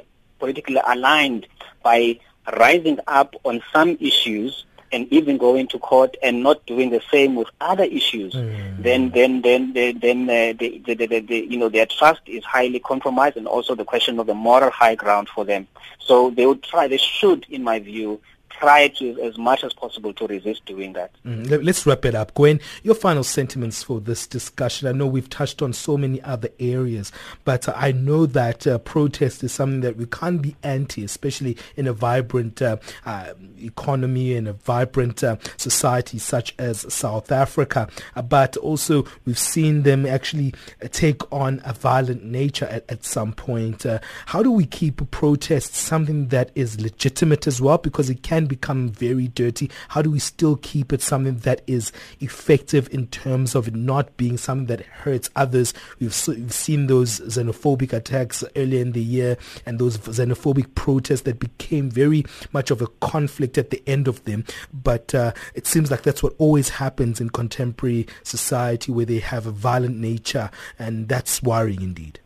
politically 0.45 0.81
aligned 0.85 1.47
by 1.81 2.19
rising 2.57 2.99
up 3.07 3.35
on 3.43 3.63
some 3.73 3.97
issues 3.99 4.65
and 4.91 5.11
even 5.11 5.37
going 5.37 5.67
to 5.67 5.79
court 5.79 6.15
and 6.21 6.43
not 6.43 6.63
doing 6.67 6.91
the 6.91 7.01
same 7.11 7.35
with 7.35 7.47
other 7.59 7.83
issues, 7.83 8.33
mm. 8.35 8.83
then 8.83 9.09
then 9.09 9.41
then 9.41 9.73
then, 9.73 9.99
then 9.99 10.29
uh, 10.29 10.53
the, 10.59 10.81
the, 10.85 10.93
the, 10.93 11.19
the, 11.19 11.37
you 11.51 11.57
know 11.57 11.69
their 11.69 11.87
trust 11.87 12.21
is 12.27 12.43
highly 12.43 12.79
compromised, 12.79 13.35
and 13.37 13.47
also 13.47 13.73
the 13.73 13.83
question 13.83 14.19
of 14.19 14.27
the 14.27 14.35
moral 14.35 14.69
high 14.69 14.93
ground 14.93 15.27
for 15.27 15.43
them. 15.43 15.67
So 15.99 16.29
they 16.29 16.45
would 16.45 16.61
try, 16.61 16.87
they 16.87 16.97
should, 16.97 17.47
in 17.49 17.63
my 17.63 17.79
view, 17.79 18.21
try 18.59 18.87
to 18.87 19.21
as 19.21 19.37
much 19.37 19.63
as 19.63 19.73
possible 19.73 20.13
to 20.13 20.27
resist 20.27 20.65
doing 20.65 20.93
that. 20.93 21.11
Mm, 21.25 21.63
let's 21.63 21.85
wrap 21.85 22.05
it 22.05 22.15
up. 22.15 22.33
Gwen, 22.33 22.59
your 22.83 22.95
final 22.95 23.23
sentiments 23.23 23.83
for 23.83 23.99
this 23.99 24.27
discussion. 24.27 24.87
I 24.87 24.91
know 24.91 25.07
we've 25.07 25.29
touched 25.29 25.61
on 25.61 25.73
so 25.73 25.97
many 25.97 26.21
other 26.21 26.49
areas, 26.59 27.11
but 27.43 27.67
I 27.75 27.91
know 27.91 28.25
that 28.27 28.65
uh, 28.65 28.77
protest 28.79 29.43
is 29.43 29.51
something 29.51 29.81
that 29.81 29.97
we 29.97 30.05
can't 30.05 30.41
be 30.41 30.55
anti, 30.63 31.03
especially 31.03 31.57
in 31.75 31.87
a 31.87 31.93
vibrant 31.93 32.61
uh, 32.61 32.77
uh 33.05 33.33
economy 33.59 34.35
and 34.35 34.47
a 34.47 34.53
vibrant 34.53 35.23
uh, 35.23 35.37
society 35.57 36.19
such 36.19 36.53
as 36.59 36.91
South 36.93 37.31
Africa. 37.31 37.87
Uh, 38.15 38.21
but 38.21 38.57
also, 38.57 39.05
we've 39.25 39.39
seen 39.39 39.83
them 39.83 40.05
actually 40.05 40.53
take 40.91 41.21
on 41.31 41.61
a 41.65 41.73
violent 41.73 42.23
nature 42.23 42.65
at, 42.65 42.89
at 42.89 43.03
some 43.03 43.33
point. 43.33 43.85
how 44.27 44.43
do 44.43 44.51
we 44.51 44.65
keep 44.65 45.09
protests 45.11 45.77
something 45.77 46.27
that 46.27 46.51
is 46.55 46.79
legitimate 46.79 47.47
as 47.47 47.61
well? 47.61 47.77
Because 47.77 48.09
it 48.09 48.23
can 48.23 48.44
become 48.47 48.89
very 48.89 49.27
dirty? 49.27 49.69
How 49.89 50.01
do 50.01 50.11
we 50.11 50.19
still 50.19 50.57
keep 50.57 50.93
it 50.93 51.01
something 51.01 51.37
that 51.39 51.61
is 51.67 51.91
effective 52.19 52.87
in 52.93 53.07
terms 53.07 53.55
of 53.55 53.67
it 53.67 53.75
not 53.75 54.15
being 54.17 54.37
something 54.37 54.67
that 54.67 54.85
hurts 54.85 55.29
others? 55.35 55.73
We've, 55.99 56.27
we've 56.27 56.53
seen 56.53 56.87
those 56.87 57.19
xenophobic 57.19 57.93
attacks 57.93 58.43
earlier 58.55 58.81
in 58.81 58.91
the 58.93 59.03
year 59.03 59.37
and 59.65 59.79
those 59.79 59.97
xenophobic 59.97 60.75
protests 60.75 61.21
that 61.21 61.39
became 61.39 61.89
very 61.89 62.25
much 62.53 62.71
of 62.71 62.81
a 62.81 62.87
conflict 63.01 63.57
at 63.57 63.69
the 63.69 63.81
end 63.87 64.07
of 64.07 64.23
them. 64.25 64.45
But 64.73 65.13
uh, 65.13 65.33
it 65.53 65.67
seems 65.67 65.91
like 65.91 66.03
that's 66.03 66.23
what 66.23 66.35
always 66.37 66.69
happens 66.69 67.21
in 67.21 67.29
contemporary 67.29 68.07
society 68.23 68.91
where 68.91 69.05
they 69.05 69.19
have 69.19 69.45
a 69.45 69.51
violent 69.51 69.97
nature, 69.97 70.49
and 70.79 71.07
that's 71.07 71.41
worrying 71.41 71.81
indeed. 71.81 72.19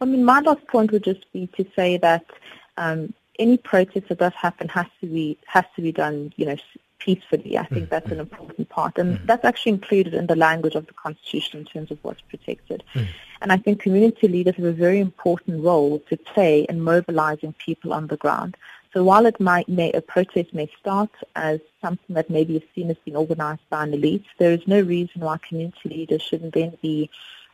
I 0.00 0.04
mean, 0.04 0.24
my 0.24 0.40
last 0.40 0.66
point 0.68 0.92
would 0.92 1.04
just 1.04 1.30
be 1.32 1.48
to 1.56 1.66
say 1.74 1.96
that 1.98 2.24
um, 2.76 3.14
any 3.38 3.56
protest 3.56 4.08
that 4.08 4.18
does 4.18 4.34
happen 4.34 4.68
has 4.68 4.86
to 5.00 5.06
be 5.06 5.38
has 5.46 5.64
to 5.76 5.82
be 5.82 5.92
done, 5.92 6.32
you 6.36 6.46
know, 6.46 6.56
peacefully. 6.98 7.56
I 7.56 7.64
think 7.66 7.84
mm-hmm. 7.84 7.90
that's 7.90 8.10
an 8.10 8.20
important 8.20 8.68
part, 8.68 8.98
and 8.98 9.16
mm-hmm. 9.16 9.26
that's 9.26 9.44
actually 9.44 9.72
included 9.72 10.14
in 10.14 10.26
the 10.26 10.36
language 10.36 10.74
of 10.74 10.86
the 10.86 10.92
constitution 10.94 11.60
in 11.60 11.64
terms 11.66 11.90
of 11.90 11.98
what's 12.02 12.20
protected. 12.22 12.82
And 13.40 13.52
I 13.52 13.56
think 13.56 13.80
community 13.80 14.26
leaders 14.26 14.56
have 14.56 14.64
a 14.64 14.72
very 14.72 14.98
important 14.98 15.62
role 15.62 16.00
to 16.10 16.16
play 16.16 16.62
in 16.68 16.80
mobilizing 16.80 17.54
people 17.54 17.92
on 17.92 18.08
the 18.08 18.16
ground. 18.16 18.56
So 18.92 19.04
while 19.04 19.26
it 19.26 19.38
might 19.38 19.68
may, 19.68 19.92
a 19.92 20.00
protest 20.00 20.54
may 20.54 20.68
start 20.80 21.10
as 21.36 21.60
something 21.80 22.14
that 22.14 22.30
maybe 22.30 22.56
is 22.56 22.62
seen 22.74 22.90
as 22.90 22.96
being 23.04 23.16
organized 23.16 23.68
by 23.70 23.84
an 23.84 23.94
elite, 23.94 24.24
there 24.38 24.50
is 24.50 24.66
no 24.66 24.80
reason 24.80 25.20
why 25.20 25.38
community 25.46 25.88
leaders 25.88 26.22
shouldn't 26.22 26.54
then 26.54 26.76
be 26.80 27.10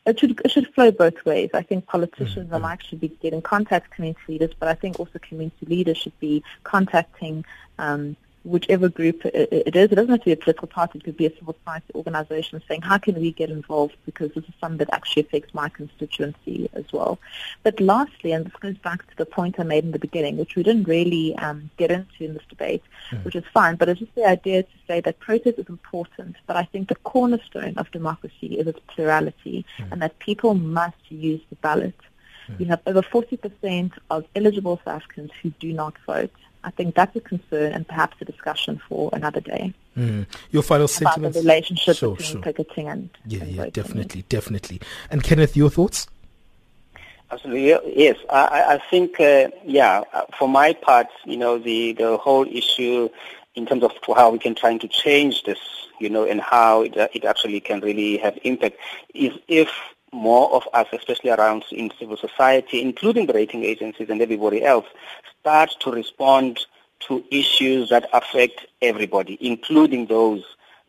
it 0.07 0.19
should 0.19 0.41
it 0.45 0.51
should 0.51 0.73
flow 0.75 0.91
both 0.91 1.25
ways. 1.25 1.51
I 1.55 1.63
think 1.63 1.87
politicians 1.87 2.47
mm-hmm. 2.47 2.55
alike 2.55 2.83
should 2.83 3.01
be 3.01 3.09
getting 3.09 3.43
contact 3.43 3.89
with 3.89 3.97
community 3.97 4.21
leaders, 4.29 4.51
but 4.59 4.69
I 4.69 4.75
think 4.75 5.01
also 5.01 5.19
community 5.19 5.67
leaders 5.67 5.97
should 5.97 6.19
be 6.21 6.43
contacting 6.63 7.45
um, 7.79 8.17
whichever 8.45 8.89
group 8.89 9.25
it 9.25 9.49
is. 9.75 9.91
It 9.91 9.95
doesn't 9.95 10.09
have 10.09 10.21
to 10.21 10.25
be 10.25 10.33
a 10.33 10.37
political 10.37 10.69
party. 10.69 10.99
It 10.99 11.05
could 11.05 11.17
be 11.17 11.27
a 11.27 11.35
civil 11.37 11.57
society 11.59 11.93
organization 11.95 12.63
saying, 12.69 12.83
how 12.83 12.99
can 12.99 13.15
we 13.15 13.33
get 13.33 13.51
involved 13.51 13.97
because 14.05 14.33
this 14.35 14.45
is 14.45 14.55
something 14.61 14.79
that 14.79 14.93
actually 14.93 15.23
affects 15.23 15.55
my 15.55 15.69
constituency 15.69 16.69
as 16.75 16.85
well. 16.93 17.19
But 17.63 17.81
lastly, 17.81 18.33
and 18.33 18.45
this 18.45 18.53
goes 18.61 18.77
back 18.79 19.09
to 19.09 19.17
the 19.17 19.27
point 19.27 19.59
I 19.59 19.63
made 19.63 19.85
in 19.85 19.93
the 19.93 19.99
beginning, 19.99 20.37
which 20.37 20.57
we 20.57 20.63
didn't 20.63 20.85
really 20.85 21.37
um, 21.37 21.71
get 21.77 21.91
into 21.91 22.25
in 22.25 22.35
this 22.35 22.43
debate, 22.49 22.83
mm. 23.11 23.25
which 23.25 23.35
is 23.35 23.45
fine, 23.53 23.77
but 23.77 23.89
it's 23.89 24.01
just 24.01 24.15
the 24.15 24.27
idea 24.27 24.63
to 24.63 24.77
say 24.87 25.01
that 25.01 25.19
protest 25.21 25.59
is 25.59 25.69
important, 25.69 26.37
but 26.47 26.57
I 26.57 26.65
think 26.65 26.89
the 26.89 26.97
cornerstone 26.97 27.75
of 27.77 27.91
democracy 27.91 28.59
is 28.59 28.67
its 28.67 28.81
plurality 28.89 29.65
mm. 29.79 29.93
and 29.93 30.03
that 30.03 30.19
people 30.19 30.55
must 30.55 30.97
use 31.09 31.41
the 31.51 31.57
ballot. 31.57 31.99
Mm. 32.49 32.61
You 32.61 32.67
have 32.67 32.83
over 32.87 33.03
40% 33.03 33.93
of 34.11 34.25
eligible 34.35 34.81
South 34.85 35.03
Africans 35.03 35.31
who 35.43 35.51
do 35.51 35.73
not 35.73 35.95
vote. 36.07 36.33
I 36.65 36.71
think 36.71 36.95
that's 36.95 37.15
a 37.15 37.21
concern 37.21 37.73
and 37.73 37.87
perhaps 37.87 38.17
a 38.21 38.25
discussion 38.25 38.81
for 38.89 39.11
another 39.13 39.41
day. 39.41 39.73
Mm. 39.97 40.27
Your 40.51 40.63
final 40.63 40.89
sentiments? 40.89 41.37
the 41.37 41.43
relationship 41.43 41.97
sure, 41.97 42.17
between 42.17 42.33
sure. 42.33 42.43
picketing 42.43 42.89
and 42.89 43.11
yeah, 43.27 43.43
and 43.43 43.51
yeah, 43.53 43.71
definitely, 43.71 44.25
definitely. 44.29 44.81
And 45.11 45.23
Kenneth, 45.23 45.57
your 45.57 45.71
thoughts? 45.71 46.07
Absolutely, 47.31 47.97
yes. 47.97 48.17
I, 48.31 48.65
I 48.75 48.83
think, 48.91 49.21
uh, 49.21 49.51
yeah, 49.65 50.03
for 50.39 50.49
my 50.49 50.73
part, 50.73 51.09
you 51.25 51.37
know, 51.37 51.59
the 51.59 51.93
the 51.93 52.17
whole 52.17 52.47
issue 52.47 53.09
in 53.55 53.67
terms 53.67 53.83
of 53.85 53.93
how 54.17 54.31
we 54.31 54.39
can 54.39 54.55
try 54.55 54.77
to 54.77 54.89
change 54.89 55.45
this, 55.45 55.59
you 56.01 56.09
know, 56.11 56.25
and 56.25 56.41
how 56.41 56.83
it, 56.83 56.97
it 57.15 57.25
actually 57.25 57.61
can 57.61 57.81
really 57.81 58.17
have 58.19 58.39
impact 58.43 58.77
is 59.15 59.33
if 59.49 59.71
more 60.13 60.51
of 60.53 60.63
us, 60.73 60.87
especially 60.93 61.31
around 61.31 61.65
in 61.73 61.91
civil 61.99 62.17
society, 62.17 62.81
including 62.81 63.27
the 63.27 63.33
rating 63.33 63.65
agencies 63.65 64.09
and 64.09 64.23
everybody 64.23 64.65
else, 64.65 64.87
start 65.45 65.77
to 65.79 65.91
respond 65.91 66.59
to 67.01 67.23
issues 67.31 67.91
that 67.91 68.09
affect 68.15 68.67
everybody, 68.81 69.37
including 69.43 70.07
those 70.07 70.43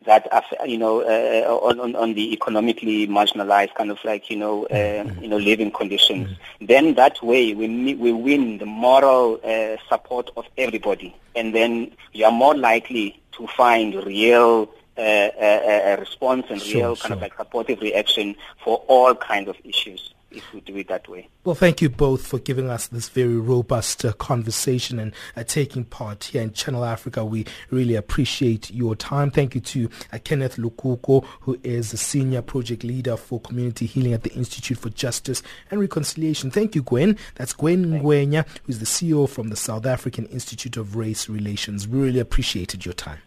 that 0.06 0.26
affect, 0.32 0.66
you 0.66 0.78
know, 0.78 1.02
uh, 1.02 1.46
on, 1.68 1.94
on 1.94 2.14
the 2.14 2.32
economically 2.32 3.06
marginalized 3.06 3.74
kind 3.74 3.90
of 3.90 3.98
like, 4.02 4.30
you 4.30 4.36
know, 4.36 4.64
uh, 4.68 4.74
mm-hmm. 4.74 5.22
you 5.22 5.28
know, 5.28 5.36
living 5.36 5.70
conditions. 5.70 6.28
Mm-hmm. 6.28 6.66
Then 6.66 6.94
that 6.94 7.22
way 7.22 7.52
we, 7.52 7.94
we 7.96 8.12
win 8.12 8.56
the 8.56 8.64
moral 8.64 9.38
uh, 9.44 9.76
support 9.90 10.30
of 10.38 10.46
everybody. 10.56 11.14
And 11.34 11.54
then 11.54 11.92
you 12.14 12.24
are 12.24 12.32
more 12.32 12.56
likely 12.56 13.20
to 13.32 13.46
find 13.48 13.94
real 14.06 14.70
a, 14.96 15.32
a, 15.38 15.92
a 15.92 16.00
response 16.00 16.46
and 16.48 16.62
sure, 16.62 16.80
real 16.80 16.96
kind 16.96 17.08
sure. 17.08 17.12
of 17.16 17.20
like 17.20 17.36
supportive 17.36 17.82
reaction 17.82 18.36
for 18.64 18.78
all 18.88 19.14
kinds 19.14 19.50
of 19.50 19.56
issues 19.64 20.14
if 20.30 20.52
we 20.52 20.60
do 20.60 20.76
it 20.76 20.88
that 20.88 21.08
way. 21.08 21.28
Well, 21.44 21.54
thank 21.54 21.80
you 21.80 21.88
both 21.88 22.26
for 22.26 22.38
giving 22.38 22.68
us 22.68 22.88
this 22.88 23.08
very 23.08 23.36
robust 23.36 24.04
uh, 24.04 24.12
conversation 24.14 24.98
and 24.98 25.12
uh, 25.36 25.44
taking 25.44 25.84
part 25.84 26.24
here 26.24 26.42
in 26.42 26.52
Channel 26.52 26.84
Africa. 26.84 27.24
We 27.24 27.46
really 27.70 27.94
appreciate 27.94 28.70
your 28.70 28.96
time. 28.96 29.30
Thank 29.30 29.54
you 29.54 29.60
to 29.60 29.88
uh, 30.12 30.18
Kenneth 30.22 30.56
Lukuko, 30.56 31.24
who 31.40 31.58
is 31.62 31.92
the 31.92 31.96
Senior 31.96 32.42
Project 32.42 32.82
Leader 32.82 33.16
for 33.16 33.40
Community 33.40 33.86
Healing 33.86 34.12
at 34.12 34.24
the 34.24 34.32
Institute 34.32 34.78
for 34.78 34.90
Justice 34.90 35.42
and 35.70 35.80
Reconciliation. 35.80 36.50
Thank 36.50 36.74
you, 36.74 36.82
Gwen. 36.82 37.16
That's 37.36 37.52
Gwen 37.52 37.86
Ngwenya, 37.86 38.46
who's 38.64 38.80
the 38.80 38.86
CEO 38.86 39.28
from 39.28 39.48
the 39.48 39.56
South 39.56 39.86
African 39.86 40.26
Institute 40.26 40.76
of 40.76 40.96
Race 40.96 41.28
Relations. 41.28 41.86
We 41.86 42.00
really 42.00 42.20
appreciated 42.20 42.84
your 42.84 42.94
time. 42.94 43.18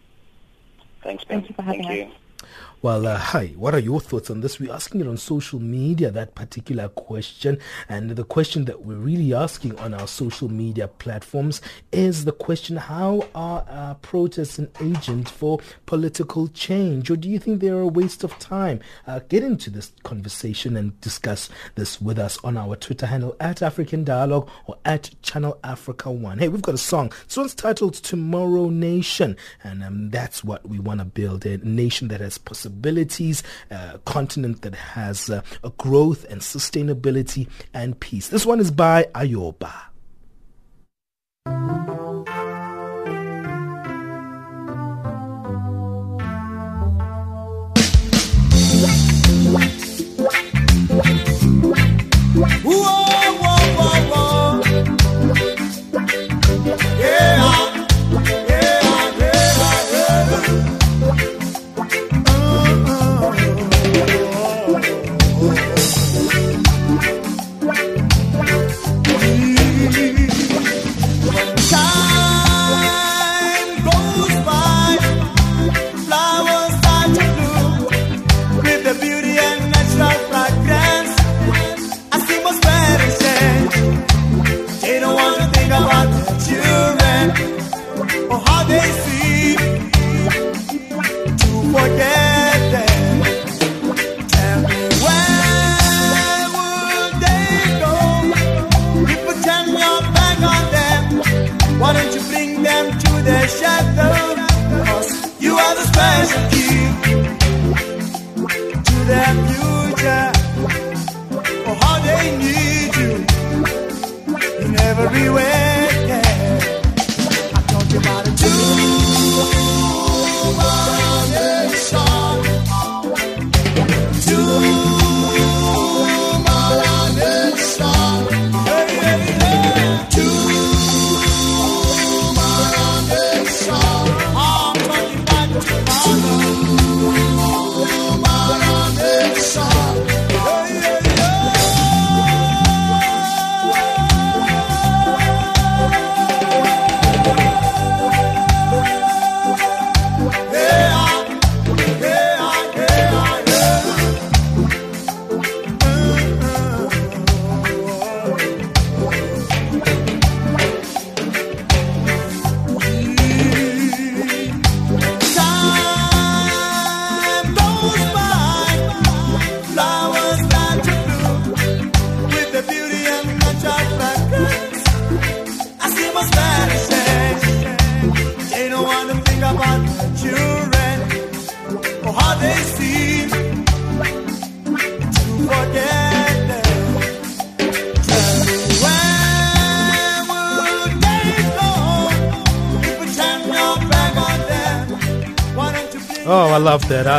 Thanks, 1.02 1.24
Ben. 1.24 1.38
Thank 1.38 1.48
you 1.48 1.54
for 1.54 1.62
having 1.62 1.84
Thank 1.84 2.08
us. 2.08 2.12
You. 2.12 2.46
Well, 2.82 3.06
uh, 3.06 3.18
hi, 3.18 3.48
what 3.58 3.74
are 3.74 3.78
your 3.78 4.00
thoughts 4.00 4.30
on 4.30 4.40
this? 4.40 4.58
We're 4.58 4.72
asking 4.72 5.02
it 5.02 5.06
on 5.06 5.18
social 5.18 5.60
media, 5.60 6.10
that 6.12 6.34
particular 6.34 6.88
question. 6.88 7.58
And 7.90 8.12
the 8.12 8.24
question 8.24 8.64
that 8.64 8.86
we're 8.86 8.94
really 8.94 9.34
asking 9.34 9.78
on 9.78 9.92
our 9.92 10.06
social 10.06 10.48
media 10.48 10.88
platforms 10.88 11.60
is 11.92 12.24
the 12.24 12.32
question 12.32 12.78
how 12.78 13.28
are 13.34 13.96
protests 13.96 14.58
an 14.58 14.70
agent 14.80 15.28
for 15.28 15.60
political 15.84 16.48
change? 16.48 17.10
Or 17.10 17.16
do 17.16 17.28
you 17.28 17.38
think 17.38 17.60
they're 17.60 17.80
a 17.80 17.86
waste 17.86 18.24
of 18.24 18.38
time? 18.38 18.80
Uh, 19.06 19.20
get 19.28 19.42
into 19.42 19.68
this 19.68 19.92
conversation 20.02 20.74
and 20.74 20.98
discuss 21.02 21.50
this 21.74 22.00
with 22.00 22.18
us 22.18 22.38
on 22.42 22.56
our 22.56 22.76
Twitter 22.76 23.04
handle 23.04 23.36
at 23.40 23.60
African 23.60 24.04
Dialogue 24.04 24.48
or 24.64 24.78
at 24.86 25.10
Channel 25.20 25.58
Africa 25.62 26.10
One. 26.10 26.38
Hey, 26.38 26.48
we've 26.48 26.62
got 26.62 26.76
a 26.76 26.78
song. 26.78 27.12
This 27.26 27.36
one's 27.36 27.54
titled 27.54 27.92
Tomorrow 27.92 28.70
Nation. 28.70 29.36
And 29.62 29.84
um, 29.84 30.08
that's 30.08 30.42
what 30.42 30.66
we 30.66 30.78
want 30.78 31.00
to 31.00 31.04
build 31.04 31.44
a 31.44 31.58
nation 31.58 32.08
that 32.08 32.22
has 32.22 32.38
possibility 32.38 32.69
possibilities, 32.70 33.42
a 33.70 33.98
continent 34.04 34.62
that 34.62 34.74
has 34.74 35.30
uh, 35.30 35.42
a 35.64 35.70
growth 35.70 36.24
and 36.30 36.40
sustainability 36.40 37.48
and 37.74 37.98
peace. 38.00 38.28
This 38.28 38.46
one 38.46 38.60
is 38.60 38.70
by 38.70 39.04
Ayoba. 39.14 39.72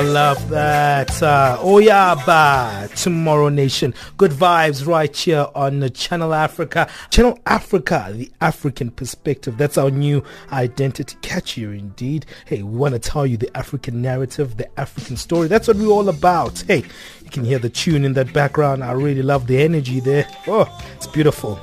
I 0.02 0.04
love 0.04 0.50
that. 0.50 1.22
Uh, 1.22 1.60
oh 1.62 1.76
Oyaba, 1.76 2.92
Tomorrow 3.00 3.50
Nation. 3.50 3.94
Good 4.18 4.32
vibes 4.32 4.88
right 4.88 5.16
here 5.16 5.46
on 5.54 5.80
the 5.80 5.92
Channel 5.92 6.34
Africa. 6.34 6.90
Channel 7.12 7.38
Africa, 7.46 8.10
the 8.12 8.32
African 8.42 8.90
perspective. 8.90 9.60
That's 9.60 9.78
our 9.78 9.92
new 9.92 10.24
identity. 10.52 11.18
Catchier 11.22 11.78
indeed. 11.78 12.26
Hey, 12.46 12.64
we 12.64 12.76
want 12.76 12.96
to 12.96 13.00
tell 13.00 13.28
you 13.28 13.38
the 13.38 13.56
African 13.56 14.02
narrative, 14.02 14.58
the 14.58 14.68
African 14.80 15.18
story. 15.18 15.48
That's 15.48 15.68
what 15.68 15.78
we're 15.78 15.86
all 15.86 16.10
about. 16.10 16.64
Hey, 16.66 16.84
you 17.24 17.30
can 17.30 17.46
hear 17.46 17.60
the 17.60 17.70
tune 17.70 18.04
in 18.04 18.14
that 18.14 18.34
background. 18.34 18.84
I 18.84 18.94
really 18.94 19.22
love 19.22 19.46
the 19.46 19.62
energy 19.62 20.00
there. 20.00 20.28
Oh, 20.48 20.68
it's 20.96 21.06
beautiful. 21.06 21.60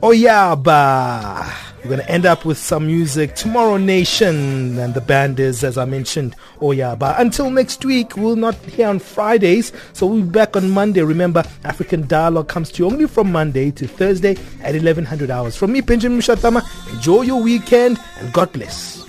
Oh 0.00 0.12
Oyaba. 0.12 1.67
We're 1.78 1.90
going 1.90 2.00
to 2.00 2.10
end 2.10 2.26
up 2.26 2.44
with 2.44 2.58
some 2.58 2.86
music. 2.86 3.34
Tomorrow 3.34 3.76
Nation 3.76 4.78
and 4.78 4.94
the 4.94 5.00
band 5.00 5.40
is, 5.40 5.62
as 5.64 5.78
I 5.78 5.84
mentioned, 5.84 6.36
Oyaba. 6.60 6.98
But 6.98 7.20
until 7.20 7.50
next 7.50 7.84
week, 7.84 8.16
we'll 8.16 8.36
not 8.36 8.54
here 8.56 8.88
on 8.88 8.98
Fridays, 8.98 9.72
so 9.92 10.06
we'll 10.06 10.22
be 10.22 10.28
back 10.30 10.56
on 10.56 10.70
Monday. 10.70 11.02
Remember, 11.02 11.44
African 11.64 12.06
Dialogue 12.06 12.48
comes 12.48 12.70
to 12.72 12.82
you 12.82 12.90
only 12.90 13.06
from 13.06 13.32
Monday 13.32 13.70
to 13.70 13.86
Thursday 13.86 14.32
at 14.62 14.74
1100 14.74 15.30
hours. 15.30 15.56
From 15.56 15.72
me, 15.72 15.80
Benjamin 15.80 16.18
Mushatama, 16.18 16.62
enjoy 16.92 17.22
your 17.22 17.42
weekend 17.42 17.98
and 18.18 18.32
God 18.32 18.52
bless. 18.52 19.07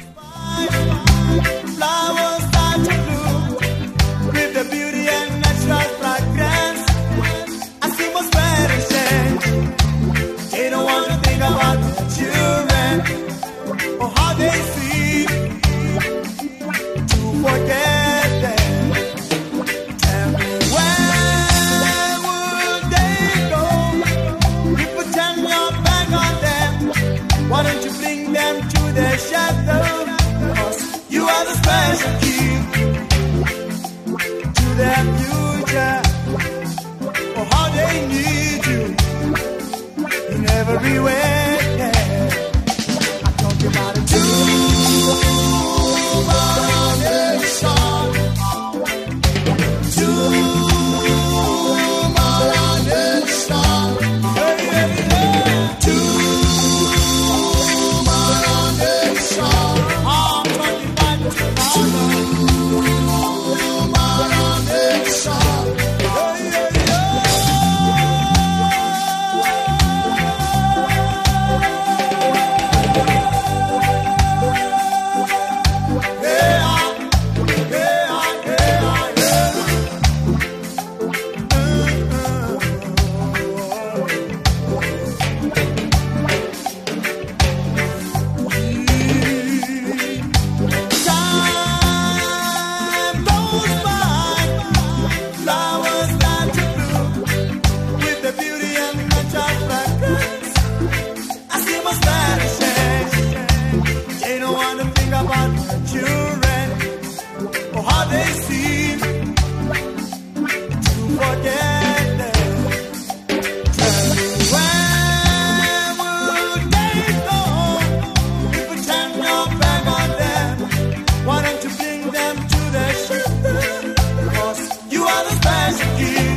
satisfaction. 125.24 126.29